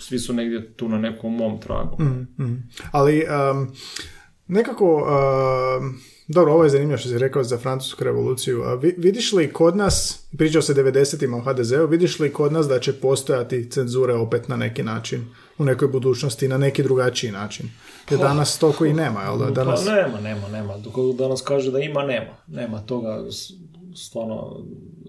[0.00, 2.02] svi su negdje tu na nekom mom tragu.
[2.02, 2.54] Mhm.
[2.92, 3.72] Ali um,
[4.46, 8.62] nekako, um, dobro, ovo je zanimljivo što si rekao za francusku revoluciju.
[8.62, 12.68] A vi- vidiš li kod nas, pričao se 90-ima o HDZ-u, vidiš li kod nas
[12.68, 15.24] da će postojati cenzure opet na neki način,
[15.58, 17.70] u nekoj budućnosti, na neki drugačiji način?
[18.10, 19.46] Jer danas toliko i nema, jel da?
[19.46, 19.84] Danas...
[19.84, 20.78] Pa nema, nema, nema.
[20.78, 22.36] Dok danas kaže da ima, nema.
[22.48, 23.24] Nema toga,
[23.96, 24.56] stvarno,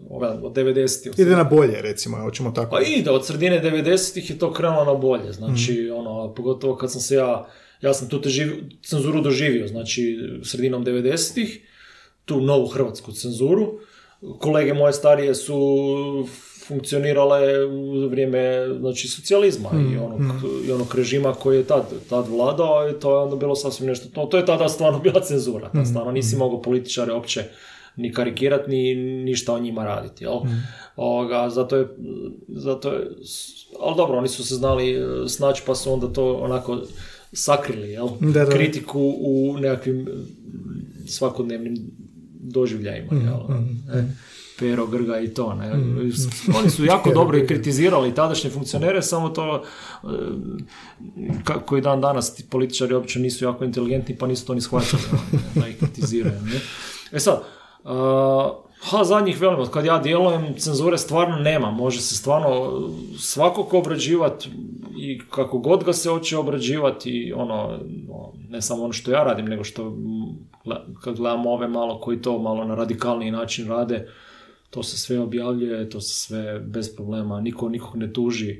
[0.09, 1.21] od 90.
[1.21, 2.71] Ide na bolje, recimo, hoćemo tako.
[2.71, 7.01] Pa ide, od sredine 90-ih je to krenulo na bolje, znači, ono, pogotovo kad sam
[7.01, 7.47] se ja,
[7.85, 11.59] ja sam tu teživ, cenzuru doživio, znači, sredinom 90-ih,
[12.25, 13.79] tu novu hrvatsku cenzuru,
[14.39, 15.55] kolege moje starije su
[16.67, 20.21] funkcionirale u vrijeme znači, socijalizma i, onog,
[20.67, 24.09] i onog režima koji je tad, tad vladao i to je onda bilo sasvim nešto,
[24.09, 27.43] to, to je tada stvarno bila cenzura, tad stvarno nisi mogao političare uopće
[27.95, 30.39] ni karikirati, ni ništa o njima raditi, jel?
[30.95, 31.87] Ovoga, zato je,
[32.47, 33.07] zato je,
[33.79, 36.81] ali dobro, oni su se znali e, snaći pa su onda to onako
[37.35, 38.07] sakrili, jel?
[38.19, 38.51] Da, da.
[38.51, 40.11] Kritiku u nekakvim e,
[41.07, 41.77] svakodnevnim
[42.39, 43.39] doživljajima, jel?
[43.99, 44.03] E,
[44.59, 45.71] Pero, Grga i to, ne?
[46.57, 49.63] Oni su jako dobro i kritizirali tadašnje funkcionere, samo to
[50.03, 50.07] e,
[51.65, 55.01] koji dan danas ti političari uopće nisu jako inteligentni pa nisu to ni shvatili
[55.55, 56.41] da ih kritiziraju.
[56.41, 56.59] Ne?
[57.11, 57.43] E sad,
[57.83, 62.81] a, ha, zadnjih velim, od kad ja djelujem, cenzure stvarno nema, može se stvarno
[63.19, 64.49] svakog obrađivati
[64.97, 69.23] i kako god ga se hoće obrađivati i ono, no, ne samo ono što ja
[69.23, 70.73] radim, nego što mm,
[71.03, 74.07] kad gledamo ove malo koji to malo na radikalniji način rade,
[74.69, 78.55] to se sve objavljuje, to se sve bez problema, niko nikog ne tuži.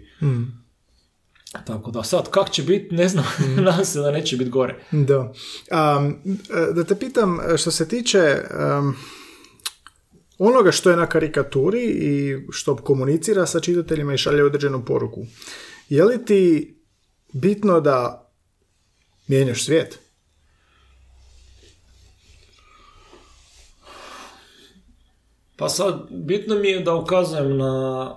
[1.66, 3.26] Tako da sad, kak će biti, ne znam,
[3.66, 4.76] nadam se da neće biti gore.
[4.92, 5.20] Da.
[5.20, 6.20] Um,
[6.76, 8.38] da te pitam, što se tiče
[8.80, 8.96] um,
[10.38, 15.26] onoga što je na karikaturi i što komunicira sa čitateljima i šalje određenu poruku,
[15.90, 16.76] je li ti
[17.34, 18.30] bitno da
[19.28, 20.00] mijenjaš svijet?
[25.58, 28.16] Pa sad, bitno mi je da ukazujem na,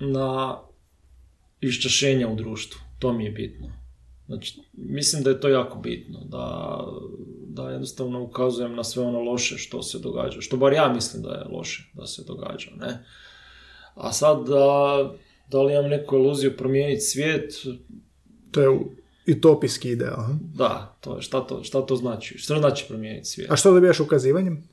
[0.00, 0.58] na
[1.60, 2.80] iščašenje u društvu.
[2.98, 3.77] To mi je bitno.
[4.28, 6.20] Znači, mislim da je to jako bitno.
[6.24, 6.78] Da,
[7.46, 10.40] da jednostavno ukazujem na sve ono loše što se događa.
[10.40, 12.70] Što bar ja mislim da je loše da se događa.
[12.76, 13.04] Ne?
[13.94, 15.10] A sad, da,
[15.50, 17.54] da li imam neku iluziju promijeniti svijet,
[18.50, 18.68] To je
[19.36, 20.24] utopijski ideal.
[20.54, 22.38] da, to je, šta to, šta to znači?
[22.38, 23.50] Što znači promijeniti svijet?
[23.50, 24.68] A što dobijaš ukazivanjem?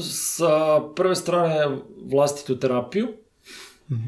[0.00, 3.08] sa prve strane vlastitu terapiju,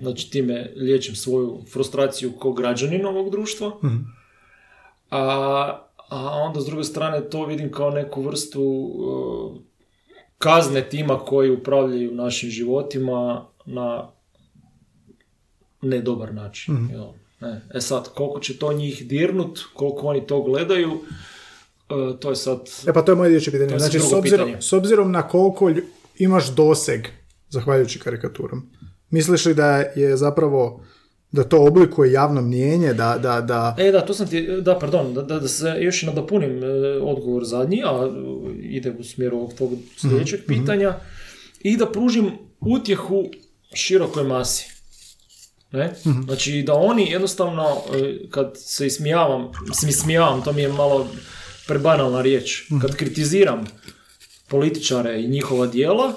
[0.03, 3.73] znači time liječim svoju frustraciju kao građanin ovog društva,
[5.11, 9.57] a, a onda s druge strane to vidim kao neku vrstu uh,
[10.39, 14.11] kazne tima koji upravljaju našim životima na
[15.83, 16.89] nedobar način.
[16.93, 17.07] jel?
[17.41, 17.61] Ne.
[17.75, 22.61] E sad, koliko će to njih dirnut, koliko oni to gledaju, uh, to je sad...
[22.87, 23.79] E pa to je moje dječje pitanje.
[23.79, 24.63] Znači, s obzirom, pitanje.
[24.63, 25.73] s obzirom na koliko
[26.19, 27.09] imaš doseg,
[27.49, 28.71] zahvaljujući karikaturom,
[29.11, 30.85] misliš li da je zapravo
[31.33, 33.77] da to oblikuje javno mnijenje, da, da, da...
[33.79, 36.67] E, da, to sam ti, da, pardon, da, da, da se još i nadopunim e,
[37.03, 38.11] odgovor zadnji, a e,
[38.63, 40.95] ide u smjeru ovog tvog sljedećeg pitanja,
[41.61, 42.31] i da pružim
[42.61, 43.25] utjehu
[43.75, 44.67] širokoj masi.
[45.73, 45.95] Ne?
[46.25, 49.53] Znači, da oni jednostavno, e, kad se ismijavam,
[49.89, 51.09] ismijavam, to mi je malo
[51.67, 53.65] prebanalna riječ, kad kritiziram
[54.49, 56.15] političare i njihova dijela,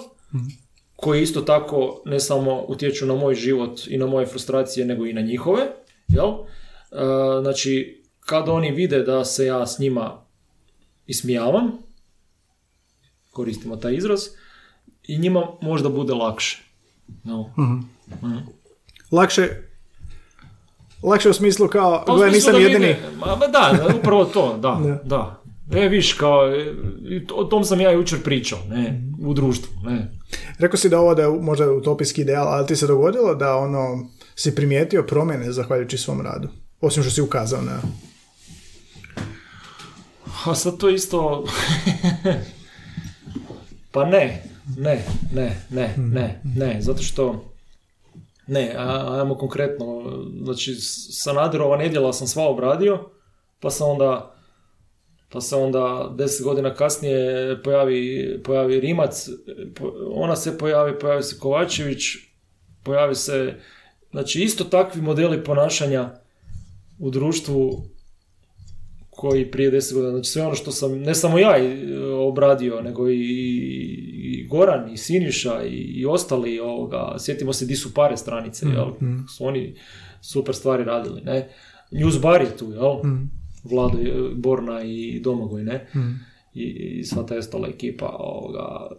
[0.95, 5.13] koji isto tako ne samo utječu na moj život i na moje frustracije, nego i
[5.13, 5.61] na njihove,
[6.07, 6.29] jel?
[6.29, 6.35] E,
[7.41, 10.25] znači, kad oni vide da se ja s njima
[11.07, 11.71] ismijavam,
[13.31, 14.21] koristimo taj izraz,
[15.03, 16.63] i njima možda bude lakše.
[17.23, 17.43] jel?
[17.57, 18.37] Mhm.
[19.11, 19.49] lakše
[21.03, 22.95] Lakše u smislu kao, Pa gle, nisam jedini.
[23.19, 24.99] Ma, ma da, da, upravo to, da, Da.
[25.03, 25.42] da.
[25.71, 26.73] E, viš, kao, e,
[27.33, 30.11] o tom sam ja jučer pričao, ne, u društvu, ne.
[30.59, 34.09] Rekao si da ovo da je možda utopijski ideal, ali ti se dogodilo da ono
[34.35, 36.47] si primijetio promjene zahvaljujući svom radu?
[36.81, 37.81] Osim što si ukazao na...
[40.45, 41.45] A sad to isto...
[43.91, 44.43] pa ne,
[44.77, 47.45] ne, ne, ne, ne, ne, zato što...
[48.47, 48.75] Ne,
[49.09, 49.85] ajmo konkretno,
[50.43, 50.75] znači
[51.11, 53.09] Sanaderova nedjela sam sva obradio,
[53.59, 54.35] pa sam onda
[55.33, 59.29] pa se onda deset godina kasnije pojavi, pojavi Rimac,
[60.11, 62.01] ona se pojavi, pojavi se Kovačević,
[62.83, 63.53] pojavi se,
[64.11, 66.09] znači isto takvi modeli ponašanja
[66.99, 67.83] u društvu
[69.09, 71.55] koji prije deset godina, znači sve ono što sam, ne samo ja
[72.27, 73.19] obradio, nego i,
[74.13, 78.91] i Goran, i Siniša, i, i ostali, ovoga, sjetimo se di su pare stranice, jel,
[79.37, 79.75] su oni
[80.21, 81.49] super stvari radili, ne.
[81.91, 85.87] Newsbar je tu, jel, Vlado e, Borna i Domagoj, ne,
[86.53, 88.89] i, i sva ta ostala ekipa, ovoga,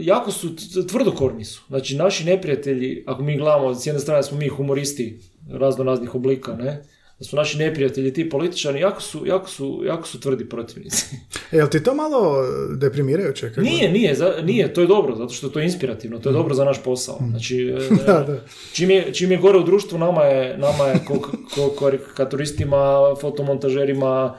[0.00, 0.56] jako su
[0.88, 1.62] tvrdokorni su.
[1.68, 6.56] Znači, naši neprijatelji, ako mi gledamo, s jedne strane smo mi humoristi razno raznih oblika,
[6.56, 6.84] ne?
[7.20, 11.06] Da su naši neprijatelji, ti političari, jako su, jako su, jako su tvrdi protivnici.
[11.52, 12.36] E, jel ti to malo
[12.76, 13.48] deprimirajuće?
[13.48, 13.60] kako?
[13.60, 16.54] nije, nije, za- nije, to je dobro, zato što to je inspirativno, to je dobro
[16.54, 17.18] za naš posao.
[17.30, 18.40] Znači, e, Da, da.
[18.72, 21.14] čim je, čim je gore u društvu, nama je, nama je ko,
[21.54, 22.86] ko, karikaturistima,
[23.20, 24.36] fotomontažerima,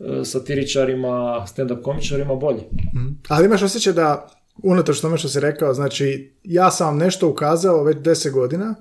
[0.00, 1.08] e, satiričarima,
[1.46, 2.60] stand-up komičarima bolje.
[3.28, 4.28] Ali imaš osjećaj da,
[4.62, 8.74] unatoč tome što si rekao, znači, ja sam vam nešto ukazao već 10 godina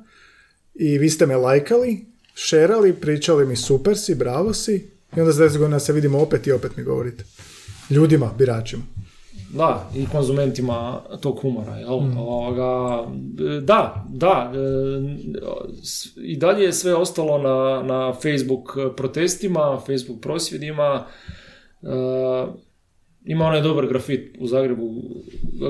[0.73, 5.43] i vi ste me lajkali, šerali, pričali mi super si, bravo si, i onda za
[5.45, 7.23] 10 godina se vidimo opet i opet mi govorite.
[7.89, 8.83] Ljudima, biračima.
[9.53, 11.89] Da, i konzumentima tog humora, jel?
[12.17, 13.03] Ovoga,
[13.57, 14.59] e, da, da, e,
[16.23, 21.05] i dalje je sve ostalo na, na Facebook protestima, Facebook prosvjedima,
[21.81, 21.87] e,
[23.25, 25.03] ima onaj dobar grafit u Zagrebu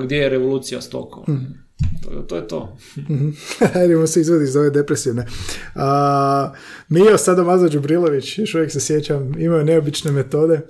[0.03, 1.26] gdje je revolucija stokova.
[2.04, 2.78] To, to je to.
[3.74, 5.26] Hajdemo se izvodi iz ove depresivne.
[5.76, 6.54] A,
[6.90, 10.62] Mio Sadomazo Đubrilović, još uvijek se sjećam, imaju neobične metode.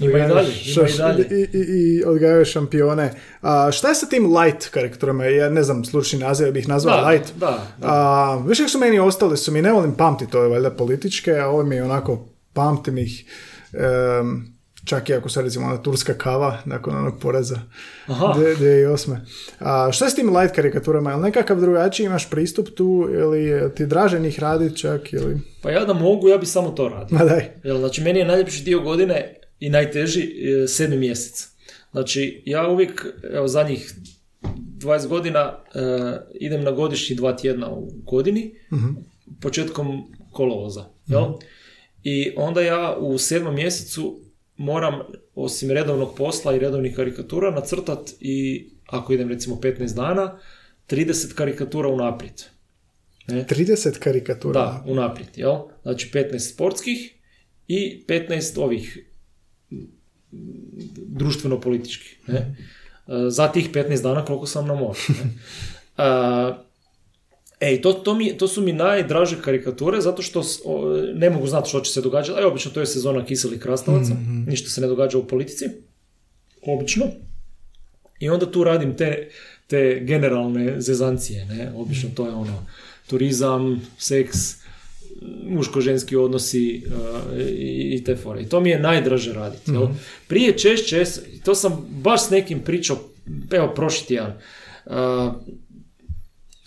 [0.00, 1.26] Ima i dalje, ima i dalje.
[1.30, 1.60] I, i,
[1.98, 3.14] i odgajaju šampione.
[3.42, 5.24] A, šta je sa tim light karikaturama?
[5.24, 7.32] Ja ne znam, slučni naziv bih nazvao Da, light.
[7.36, 7.46] da,
[7.78, 7.86] da.
[7.88, 11.64] A, više su meni ostali su mi, ne volim pamtiti ove valjda političke, a ovo
[11.64, 13.24] mi je onako, pamtim ih,
[13.72, 14.51] em,
[14.84, 17.60] čak i ako se recimo ona turska kava nakon onog poreza
[18.06, 18.34] Aha.
[18.38, 19.16] 2008.
[19.58, 21.10] A šta je s tim light karikaturama?
[21.10, 25.40] Je li nekakav drugačiji imaš pristup tu ili ti draže njih raditi čak ili...
[25.62, 27.18] Pa ja da mogu, ja bi samo to radio.
[27.18, 27.50] Ma daj.
[27.64, 31.48] Jel, znači, meni je najljepši dio godine i najteži e, sedmi mjesec.
[31.92, 33.94] Znači, ja uvijek, evo, zadnjih
[34.42, 35.80] 20 godina e,
[36.40, 38.54] idem na godišnji dva tjedna u godini,
[39.40, 40.02] početkom
[40.32, 41.24] kolovoza, jel?
[42.02, 44.20] I onda ja u sedmom mjesecu
[44.62, 45.00] moram,
[45.34, 50.38] osim redovnog posla i redovnih karikatura, nacrtat i, ako idem recimo 15 dana,
[50.88, 52.42] 30 karikatura unaprijed.
[53.28, 53.44] Ne?
[53.48, 54.60] 30 karikatura.
[54.60, 55.56] Da, unaprijed, jel?
[55.82, 57.14] Znači 15 sportskih
[57.68, 59.08] i 15 ovih
[60.96, 62.18] društveno-političkih.
[62.26, 62.36] Ne?
[62.36, 62.54] E,
[63.28, 64.98] Za tih 15 dana koliko sam na moru.
[65.08, 65.30] Ne?
[67.62, 71.46] E, Ej, to, to, mi, to su mi najdraže karikature zato što o, ne mogu
[71.46, 72.38] znati što će se događati.
[72.38, 75.64] Aj, obično to je sezona kiselih krastavaca, ništa se ne događa u politici.
[76.62, 77.06] Obično.
[78.18, 79.28] I onda tu radim te,
[79.66, 81.72] te generalne zezancije, ne?
[81.76, 82.66] Obično to je ono
[83.06, 84.38] turizam, seks,
[85.48, 88.42] muško-ženski odnosi uh, i, i te fore.
[88.42, 89.72] I to mi je najdraže raditi.
[89.72, 89.86] jel?
[90.28, 91.04] Prije češće,
[91.44, 92.98] to sam baš s nekim pričao,
[93.50, 94.32] evo prošli tjedan,
[94.86, 94.92] uh,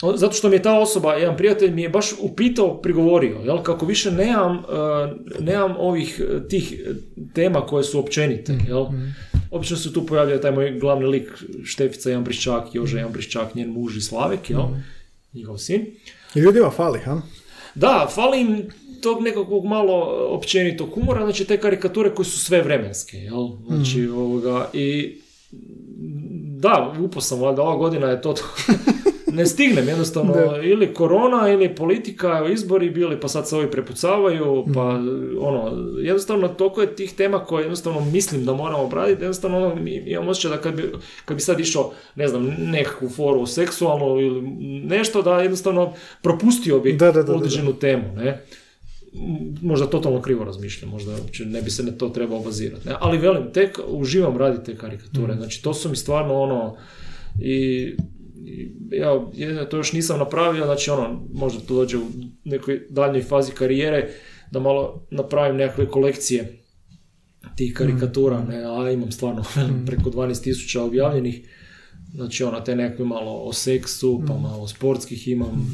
[0.00, 3.86] zato što mi je ta osoba, jedan prijatelj mi je baš upitao, prigovorio, jel, kako
[3.86, 4.64] više nemam, uh,
[5.40, 6.96] nemam ovih uh, tih uh,
[7.34, 8.86] tema koje su općenite, jel.
[9.50, 11.32] Obično se tu pojavlja taj moj glavni lik
[11.64, 14.62] Štefica Jambriščak, Joža Jambriščak, njen muž i Slavek, jel,
[15.32, 15.86] njihov sin.
[16.34, 17.22] I ljudima fali, ha?
[17.74, 18.70] Da, fali im
[19.02, 19.94] tog nekakvog malo
[20.30, 23.48] općenitog humora, znači te karikature koje su sve vremenske, jel?
[23.68, 25.18] Znači, ovoga, i
[26.58, 28.34] da, upao sam, valjda ova godina je to,
[29.36, 35.00] ne stignem jednostavno, ili korona, ili politika, izbori bili, pa sad se ovi prepucavaju, pa
[35.40, 40.28] ono, jednostavno toliko je tih tema koje jednostavno mislim da moramo obraditi, jednostavno ono, imam
[40.28, 40.82] osjećaj da kad bi,
[41.24, 44.42] kad bi sad išao, ne znam, nekakvu foru seksualnu ili
[44.84, 48.42] nešto, da jednostavno propustio bi Da, da, da, da, određenu temu, ne.
[49.62, 52.88] Možda totalno krivo razmišljam, možda uopće ne bi se na to trebao bazirati.
[52.88, 52.94] Ne?
[53.00, 55.34] Ali velim, tek uživam raditi te karikature.
[55.34, 56.76] Znači, to su mi stvarno ono,
[57.40, 57.96] i
[58.90, 62.06] ja, ja to još nisam napravio, znači ono, možda to dođe u
[62.44, 64.08] nekoj daljnjoj fazi karijere,
[64.50, 66.62] da malo napravim nekakve kolekcije
[67.56, 69.44] tih karikatura, ne, a imam stvarno
[69.86, 71.48] preko 12.000 objavljenih,
[72.16, 75.70] Znači, ono, te nekakve malo o seksu, pa malo sportskih imam.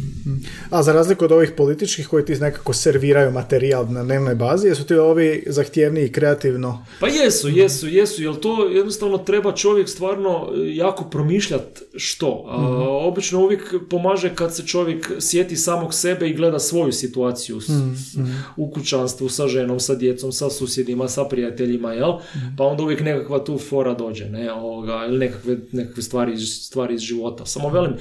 [0.70, 4.84] A za razliku od ovih političkih koji ti nekako serviraju materijal na dnevnoj bazi, jesu
[4.84, 6.84] ti ovi zahtjevniji kreativno?
[7.00, 12.44] Pa jesu, jesu, jesu, jer to jednostavno treba čovjek stvarno jako promišljati što.
[12.48, 12.56] A,
[13.00, 18.16] obično uvijek pomaže kad se čovjek sjeti samog sebe i gleda svoju situaciju s, s-
[18.56, 22.12] u kućanstvu, sa ženom, sa djecom, sa susjedima, sa prijateljima, jel?
[22.58, 26.94] Pa onda uvijek nekakva tu fora dođe, ne, ovoga, ili nekakve, nekakve stvari, iz- stvari
[26.94, 27.46] iz života.
[27.46, 27.92] Samo velim,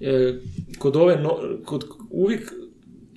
[0.00, 0.34] e,
[0.78, 2.52] kod ove, no- kod, uvijek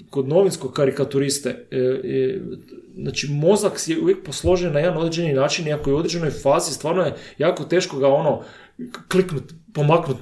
[0.09, 2.41] kod novinskog karikaturiste, e, e,
[2.95, 6.73] znači mozak je uvijek posložen na jedan određeni način i ako je u određenoj fazi,
[6.73, 8.41] stvarno je jako teško ga ono
[9.07, 9.43] kliknut,
[9.73, 10.17] pomaknut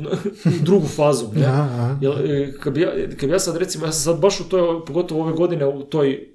[0.45, 1.25] u drugu fazu.
[1.33, 1.41] Ne?
[2.01, 2.13] Jel,
[2.59, 5.23] kad, bi ja, kad bi ja sad recimo, ja sam sad baš u toj, pogotovo
[5.23, 6.29] ove godine u toj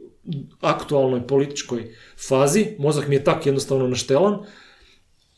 [0.61, 1.89] aktualnoj političkoj
[2.29, 4.39] fazi, mozak mi je tak jednostavno naštelan,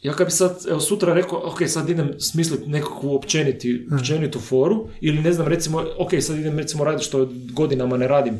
[0.03, 4.89] ja kad bi sad, evo sutra rekao, ok, sad idem smisliti nekakvu općeniti, općenitu foru,
[5.01, 8.39] ili ne znam, recimo, ok, sad idem recimo raditi što godinama ne radim,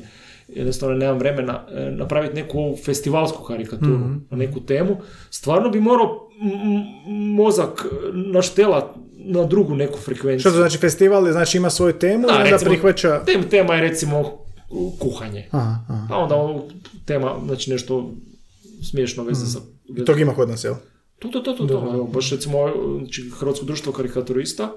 [0.49, 3.99] jednostavno nemam vremena, e, napraviti neku ovu festivalsku karikaturu
[4.31, 4.97] na neku temu,
[5.31, 6.29] stvarno bi morao
[7.37, 8.85] mozak naštelat
[9.19, 10.41] na drugu neku frekvenciju.
[10.41, 13.23] Što to znači festival, znači ima svoju temu Da, i onda recimo, prihvaća...
[13.27, 14.39] tem- tema je recimo
[14.99, 15.49] kuhanje.
[15.51, 16.07] Aha, aha.
[16.09, 16.69] Pa onda ovo
[17.05, 18.11] tema, znači nešto
[18.91, 19.59] smiješno veze sa...
[19.97, 20.75] I Tog ima kod nas, jel?
[21.19, 21.75] To, to, to, to, to.
[21.95, 22.59] Evo, baš recimo
[22.99, 24.73] znači, Hrvatsko društvo karikaturista,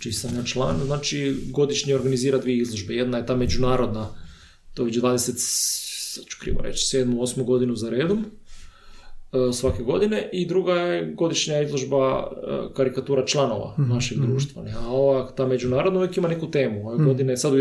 [0.00, 2.94] čiji sam ja član, znači godišnje organizira dvije izložbe.
[2.94, 4.08] Jedna je ta međunarodna,
[4.74, 5.32] to je već 20,
[6.14, 7.18] sad ću krivo reći, 7.
[7.18, 7.44] 8.
[7.44, 8.24] godinu za redom,
[9.32, 14.62] e, svake godine i druga je godišnja izložba e, karikatura članova našeg društva.
[14.62, 14.72] ne.
[14.72, 16.88] A ova, ta međunarodna uvijek ima neku temu.
[16.88, 17.52] Ove godine, sad,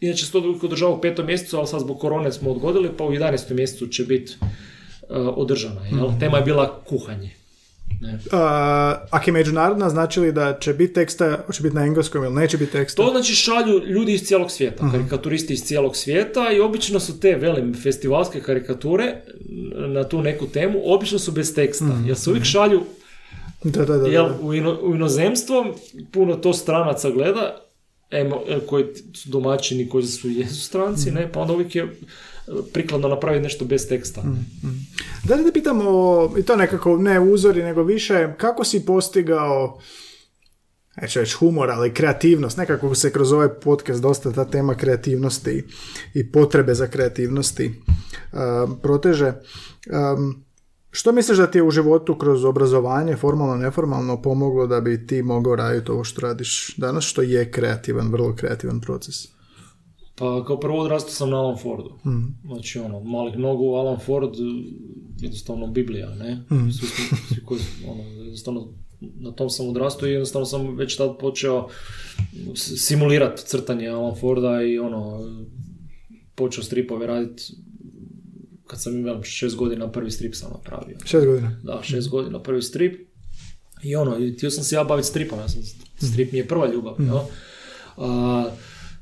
[0.00, 3.04] inače se to uvijek održava u petom mjesecu, ali sad zbog korone smo odgodili, pa
[3.04, 3.54] u 11.
[3.54, 4.36] mjesecu će biti
[5.10, 5.86] održana.
[5.86, 6.08] Jel?
[6.20, 7.30] Tema je bila kuhanje.
[8.00, 8.18] Ne.
[8.32, 12.34] A, ako je međunarodna, znači li da će biti teksta, hoće biti na engleskom ili
[12.34, 13.02] neće biti teksta?
[13.02, 17.34] To znači šalju ljudi iz cijelog svijeta, karikaturisti iz cijelog svijeta i obično su te,
[17.34, 19.14] velim, festivalske karikature
[19.88, 22.82] na tu neku temu, obično su bez teksta, jer se uvijek šalju
[23.64, 23.98] Da, da, da.
[23.98, 24.08] da.
[24.08, 25.74] jel, u, ino, u inozemstvo,
[26.12, 27.60] puno to stranaca gleda,
[28.10, 28.84] emo, koji
[29.14, 31.88] su domaćini, koji su jesu stranci, ne, pa onda uvijek je
[32.72, 34.22] prikladno napraviti nešto bez teksta.
[35.24, 39.80] Da li te pitam o, i to nekako ne uzori, nego više, kako si postigao
[41.02, 42.56] neću reći humor, ali kreativnost.
[42.56, 45.64] Nekako se kroz ovaj podcast dosta ta tema kreativnosti
[46.14, 47.66] i potrebe za kreativnosti
[48.32, 49.32] um, proteže.
[50.16, 50.44] Um,
[50.90, 55.22] što misliš da ti je u životu kroz obrazovanje, formalno, neformalno, pomoglo da bi ti
[55.22, 59.37] mogao raditi ovo što radiš danas, što je kreativan, vrlo kreativan proces?
[60.18, 61.98] Pa kao prvo odrastao sam na Alan Fordu.
[62.46, 64.30] Znači ono, malih nogu, Alan Ford,
[65.20, 66.42] jednostavno Biblija, ne?
[66.48, 68.68] Svi, smo- svi koji, ono, jednostavno
[69.00, 71.68] na tom sam odrastao i jednostavno sam već tad počeo
[72.54, 75.20] simulirati crtanje Alan Forda i ono,
[76.34, 77.42] počeo stripove raditi
[78.66, 80.96] kad sam imao šest godina prvi strip sam napravio.
[81.04, 81.60] Šest godina.
[81.62, 83.08] Da, šest godina prvi strip.
[83.82, 85.62] I ono, htio sam se ja baviti stripom, ja sam,
[86.12, 87.18] strip mi je prva ljubav, jel?
[87.96, 88.50] A,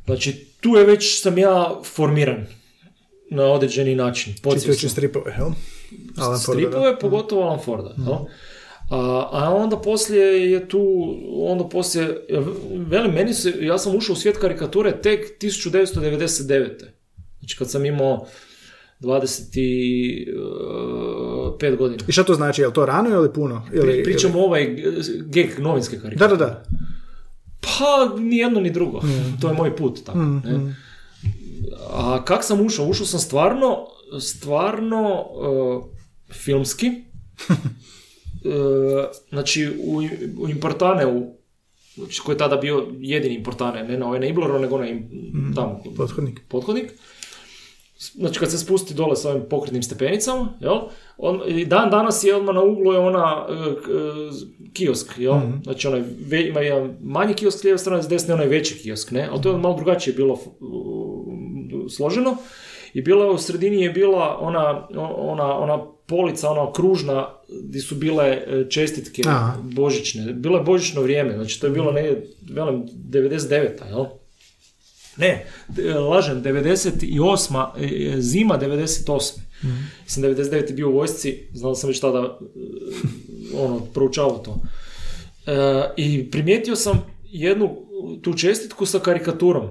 [0.06, 2.46] znači, tu je već sam ja formiran
[3.30, 4.34] na određeni način.
[4.34, 5.48] Čitajući stripove, jel?
[6.16, 6.60] Alan Forda.
[6.60, 7.94] Stripove, pogotovo Alan Forda.
[7.98, 8.14] jel?
[8.90, 10.82] A, a onda poslije je tu,
[11.32, 12.26] onda poslije,
[12.88, 16.68] velim, meni se, ja sam ušao u svijet karikature tek 1999.
[17.38, 18.26] Znači kad sam imao
[19.00, 22.02] 25 godina.
[22.08, 23.66] I šta to znači, je li to rano ili puno?
[23.72, 24.76] Ili, Pri, pričamo ovaj
[25.22, 26.28] geg novinske ili- karikature.
[26.28, 26.62] Da, da, da.
[27.66, 29.00] Pa, ni jedno ni drugo.
[29.40, 30.18] To je moj put, tako.
[30.18, 30.74] ne?
[31.90, 32.86] A kak sam ušao?
[32.86, 33.86] Ušao sam stvarno,
[34.20, 35.84] stvarno uh,
[36.32, 36.90] filmski.
[37.48, 37.54] Uh,
[39.30, 40.02] znači, u,
[40.38, 41.36] u Importane, u,
[41.96, 45.08] znači, koji je tada bio jedini Importane, ne na ovaj na nego na im,
[45.54, 46.40] tamo, Pothodnik.
[46.48, 46.92] pothodnik.
[48.14, 50.76] Znači kad se spusti dole sa ovim pokretnim stepenicama, jel?
[51.18, 53.76] On, i dan danas je odmah na uglu je ona e, e,
[54.72, 55.34] kiosk, jel?
[55.62, 59.10] Znači onaj, ve- ima jedan manji kiosk s lijeve strane, s desne onaj veći kiosk,
[59.10, 59.28] ne?
[59.32, 61.26] Ali to je malo drugačije bilo f- u-
[61.88, 62.36] složeno.
[62.94, 67.28] I bila u sredini je bila ona, ona, ona polica, ona kružna,
[67.62, 69.52] gdje su bile e, čestitke Aha.
[69.64, 70.32] božićne.
[70.32, 73.68] Bilo je božićno vrijeme, znači to je bilo negdje, velim, 99.
[73.88, 74.04] jel?
[75.16, 77.66] Ne, d- lažem, 98.
[78.14, 79.32] e, zima 98.
[80.06, 80.74] Sam 99.
[80.74, 82.26] bio u vojsci, znao sam već tada e,
[83.64, 84.60] ono, proučavao to.
[85.46, 85.52] E,
[85.96, 87.76] I primijetio sam jednu
[88.22, 89.68] tu čestitku sa karikaturom.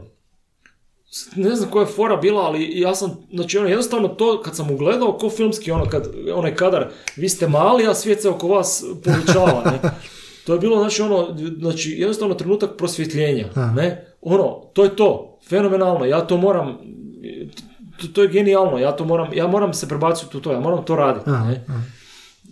[1.35, 4.71] Ne znam koja je fora bila, ali ja sam, znači ono, jednostavno to kad sam
[4.71, 8.83] ugledao ko filmski, ono, kad, onaj kadar, vi ste mali, a svijet se oko vas
[9.03, 9.79] povećava, ne?
[10.45, 14.14] To je bilo, znači, ono, znači, jednostavno trenutak prosvjetljenja, ne?
[14.25, 16.77] Ono, to je to, fenomenalno, ja to moram,
[18.01, 20.85] to, to je genijalno, ja to moram, ja moram se prebaciti u to, ja moram
[20.85, 21.65] to raditi, ne?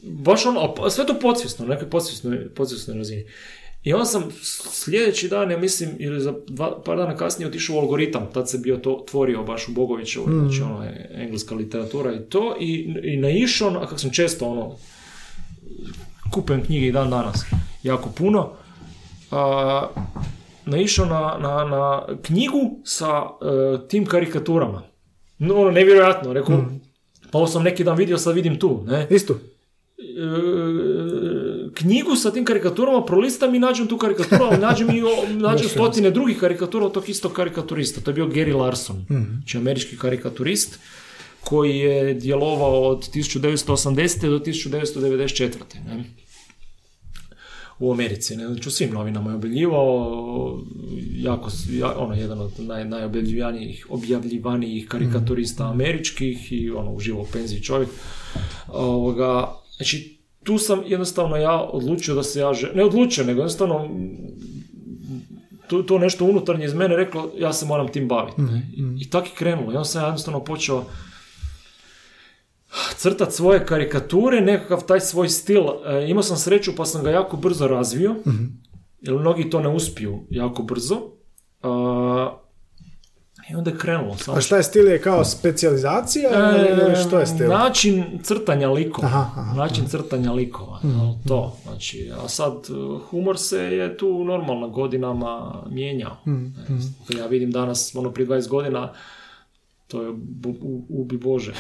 [0.04, 3.26] Baš ono, sve to podsvjesno, nekoj podsvjesnoj, podsvjesnoj razini.
[3.84, 4.24] I onda sam
[4.72, 8.58] sljedeći dan, ja mislim, ili za dva, par dana kasnije otišao u algoritam, tad se
[8.58, 12.74] bio to tvorio baš u Bogovićevoj, znači ono je engleska literatura i to, i,
[13.04, 14.76] i naišao, na- a kako sam često ono,
[16.32, 17.46] kupujem knjige i dan danas,
[17.84, 18.50] jako puno,
[19.32, 19.88] a,
[20.66, 21.84] naišao na, na, na
[22.22, 24.84] knjigu sa e, tim karikaturama.
[25.40, 26.66] No, ono, nevjerojatno, rekao,
[27.32, 29.08] pa ovo sam neki dan vidio, sad vidim tu, ne?
[29.10, 29.34] Isto.
[29.34, 30.04] e,
[31.74, 35.08] knjigu sa tim karikaturama, prolistam i nađem tu karikaturu, ali nađem i o-
[35.48, 38.02] nađem stotine drugih karikatura od tog istog karikaturista.
[38.02, 40.80] To je bio Gary Larson, znači američki karikaturist
[41.42, 43.86] koji je djelovao od 1980.
[44.22, 45.50] do 1994.
[45.88, 46.04] Ne?
[47.84, 50.60] U Americi, ne, znači u svim novinama je objavljivao,
[51.14, 57.62] jako, ja, ono, jedan od naj, najobjavljivanijih objavljivanijih karikaturista američkih i ono, uživo u penziji
[57.62, 57.90] čovjek.
[58.68, 63.90] Ovoga, znači, tu sam jednostavno ja odlučio da se ja, že- ne odlučio, nego jednostavno
[65.68, 68.42] to, to nešto unutarnje iz mene reklo, ja se moram tim baviti.
[68.42, 68.68] ne.
[68.74, 69.66] I, I tako je krenulo.
[69.66, 70.84] I onda sam ja jednostavno počeo
[72.98, 75.64] crtat svoje karikature, nekakav taj svoj stil.
[75.86, 78.16] E, imao sam sreću pa sam ga jako brzo razvio,
[79.02, 81.02] jer mnogi to ne uspiju jako brzo.
[81.62, 82.38] A,
[83.52, 84.18] I onda je krenulo.
[84.18, 86.30] Samo A šta je stil je kao specijalizacija
[86.70, 87.46] ili što je stil?
[87.46, 89.08] E, Način crtanja likova.
[89.08, 90.80] Aha, aha, način crtanja likova.
[90.84, 91.58] jel, To.
[91.64, 96.18] Znači, a sad uh, humor se je tu normalno godinama mijenjao.
[97.10, 98.94] E, Ja vidim danas, ono prije 20 godina,
[99.94, 100.10] to je
[100.90, 101.54] ubi Bože.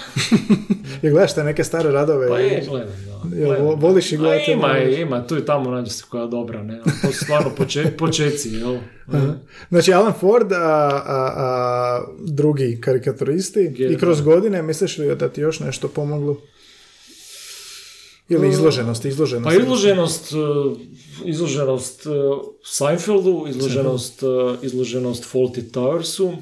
[1.02, 2.28] Je gledaš te neke stare radove?
[2.28, 3.36] Pa i- je, gledam, da.
[3.38, 3.80] Jel gledam.
[3.80, 5.00] voliš A gledati, Ima, voliš?
[5.00, 6.82] ima, tu i tamo nađe se koja je dobra, ne?
[7.02, 8.78] To su stvarno poče, počeci, jel?
[9.70, 15.42] Znači Alan Ford, a, a, a drugi karikaturisti i kroz godine, misliš li da ti
[15.42, 16.38] još nešto pomoglo?
[18.30, 19.58] Ili izloženost, izloženost.
[19.58, 20.78] Pa izloženost, uh,
[21.26, 22.14] izloženost uh,
[22.66, 24.30] Seinfeldu, izloženost, uh,
[24.62, 26.34] izloženost Fawlty Towersu,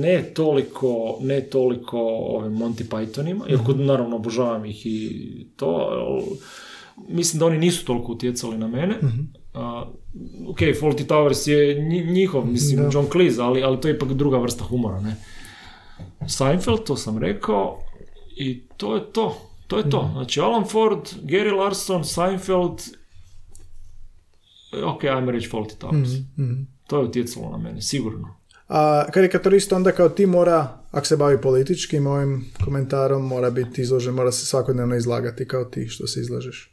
[0.00, 0.88] ne toliko,
[1.20, 5.20] ne toliko ovim Monty Pythonima, iako naravno obožavam ih i
[5.56, 5.88] to,
[6.98, 8.94] mislim da oni nisu toliko utjecali na mene.
[9.54, 9.60] Uh,
[10.48, 12.90] ok, Fawlty Towers je nji- njihov, mislim, Da.
[12.92, 15.16] John Cleese, ali, ali to je ipak druga vrsta humora, ne?
[16.28, 17.78] Seinfeld, to sam rekao,
[18.30, 19.36] i to je to.
[19.66, 20.10] To je to.
[20.12, 22.82] Znači, Alan Ford, Gary Larson, Seinfeld,
[24.84, 26.08] ok, ajmo reći Fawlty Towers.
[26.86, 28.37] To je utjecalo na mene, sigurno.
[28.68, 34.14] A karikaturist onda kao ti mora, ako se bavi političkim ovim komentarom, mora biti izložen,
[34.14, 36.72] mora se svakodnevno izlagati kao ti što se izlažeš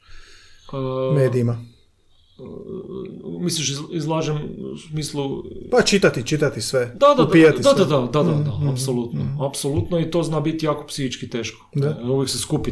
[1.15, 1.74] medijima.
[3.39, 4.37] Misliš, iz- izlažem
[4.73, 5.43] u smislu...
[5.71, 6.85] Pa čitati, čitati sve.
[6.85, 7.85] Da, da, da, upijati da, da, sve.
[7.85, 9.19] da, da, da, da, apsolutno.
[9.41, 11.65] Apsolutno i to zna biti jako psihički teško.
[11.75, 11.97] Da.
[12.01, 12.71] E, Uvijek se skupi,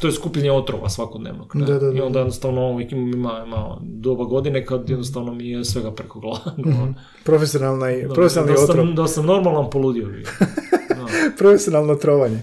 [0.00, 1.52] to je skupljenje otrova svakodnevnog.
[1.54, 1.66] ne?
[1.66, 1.98] Da, da, da.
[1.98, 3.04] I onda jednostavno uvijek ima,
[3.46, 6.54] ima doba godine kad jednostavno mi je svega preko glava.
[7.24, 8.76] Profesionalna i, Da, profesionalni da, otrov.
[8.76, 10.08] sam, da sam normalan poludio.
[11.38, 12.38] Profesionalno trovanje.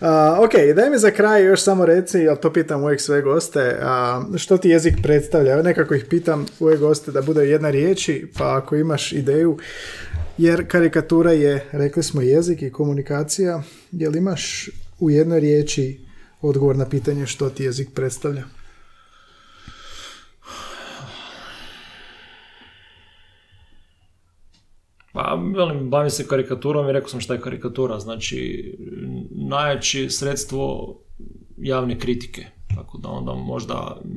[0.00, 3.78] A, ok, daj mi za kraj još samo reci, ali to pitam uvijek sve goste,
[3.82, 5.62] a, što ti jezik predstavlja?
[5.62, 9.58] Nekako ih pitam uvijek goste da bude jedna riječi, pa ako imaš ideju,
[10.38, 14.70] jer karikatura je, rekli smo, jezik i komunikacija, jel imaš
[15.00, 16.00] u jednoj riječi
[16.40, 18.42] odgovor na pitanje što ti jezik predstavlja?
[25.14, 28.00] Pa, velim, bavim se karikaturom i rekao sam šta je karikatura.
[28.00, 28.70] Znači,
[29.30, 30.94] najjače sredstvo
[31.56, 32.44] javne kritike.
[32.76, 34.10] Tako da onda možda, m,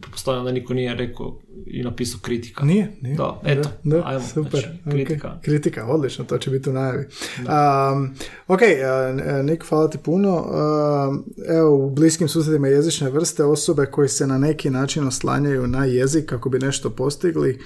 [0.00, 2.64] pretpostavljam da niko nije rekao i napisao kritika.
[2.64, 2.96] Nije?
[3.00, 3.16] Nije?
[3.16, 4.60] Da, eto, Da, ajmo, super.
[4.60, 5.40] znači, kritika.
[5.42, 7.04] Kritika, odlično, to će biti u najavi.
[7.38, 8.14] Um,
[8.48, 10.36] ok, uh, Nik, hvala ti puno.
[10.36, 15.84] Um, evo, u bliskim susjedima jezične vrste osobe koji se na neki način oslanjaju na
[15.84, 17.58] jezik kako bi nešto postigli,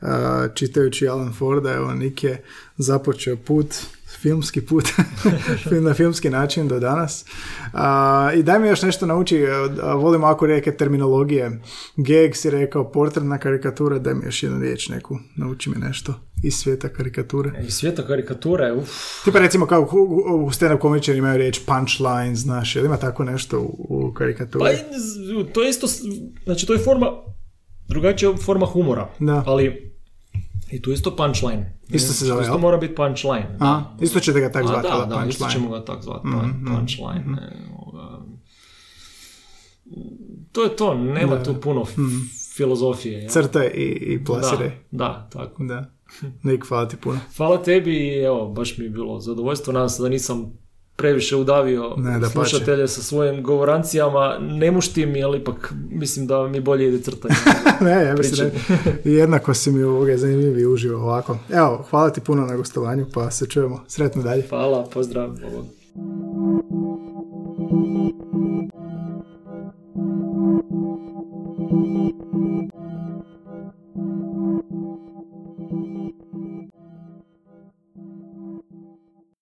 [0.00, 0.08] uh,
[0.54, 2.42] čitajući Alan Forda, evo, Nik je
[2.76, 3.74] započeo put
[4.20, 4.84] filmski put
[5.86, 7.24] na filmski način do danas.
[7.72, 9.46] A, I daj mi još nešto nauči,
[9.94, 11.60] volim ako reke terminologije.
[11.96, 16.14] Gag si rekao, portretna karikatura, daj mi još jednu riječ neku, nauči mi nešto
[16.44, 17.50] iz svijeta karikature.
[17.68, 18.90] I svijeta karikature, uf,
[19.24, 23.86] Tipa recimo kao u, stand-up komičari imaju riječ punchline, znaš, jel ima tako nešto u,
[23.88, 24.64] u karikaturi?
[24.64, 25.86] Pa to je isto,
[26.44, 27.06] znači to je forma
[27.88, 29.08] drugačija forma humora.
[29.18, 29.42] Da.
[29.46, 29.87] Ali
[30.70, 31.78] i tu isto punchline.
[31.88, 33.56] Isto se zove, Isto mora biti punchline.
[33.60, 35.52] A, isto ćete ga tak zvati, da, da, isto punchline.
[35.52, 37.24] ćemo ga tak zvati, Mhm, pun- punchline.
[37.26, 38.18] ne, ovoga.
[40.52, 41.42] To je to, nema Da.
[41.42, 41.94] tu puno f-
[42.56, 43.12] filozofije.
[43.14, 43.28] jel?
[43.28, 44.68] Crtaj i, i plasiraj.
[44.68, 45.64] Da, da, tako.
[45.64, 45.90] Da.
[46.42, 47.18] Nik, hvala ti puno.
[47.36, 49.72] Hvala tebi i evo, baš mi je bilo zadovoljstvo.
[49.72, 50.52] Nadam se da nisam
[50.98, 52.32] previše udavio Ne, dapače.
[52.32, 54.38] slušatelje sa svojim govorancijama.
[54.40, 57.34] Ne muštim, ali ipak mislim da mi bolje ide crtanje.
[57.90, 58.50] ne, ja mislim
[59.04, 61.38] da jednako si mi ovoga zanimljivi uživo ovako.
[61.50, 63.84] Evo, hvala ti puno na gostovanju, pa se čujemo.
[63.88, 64.42] Sretno dalje.
[64.48, 65.30] Hvala, pozdrav.
[65.46, 65.64] Ovo.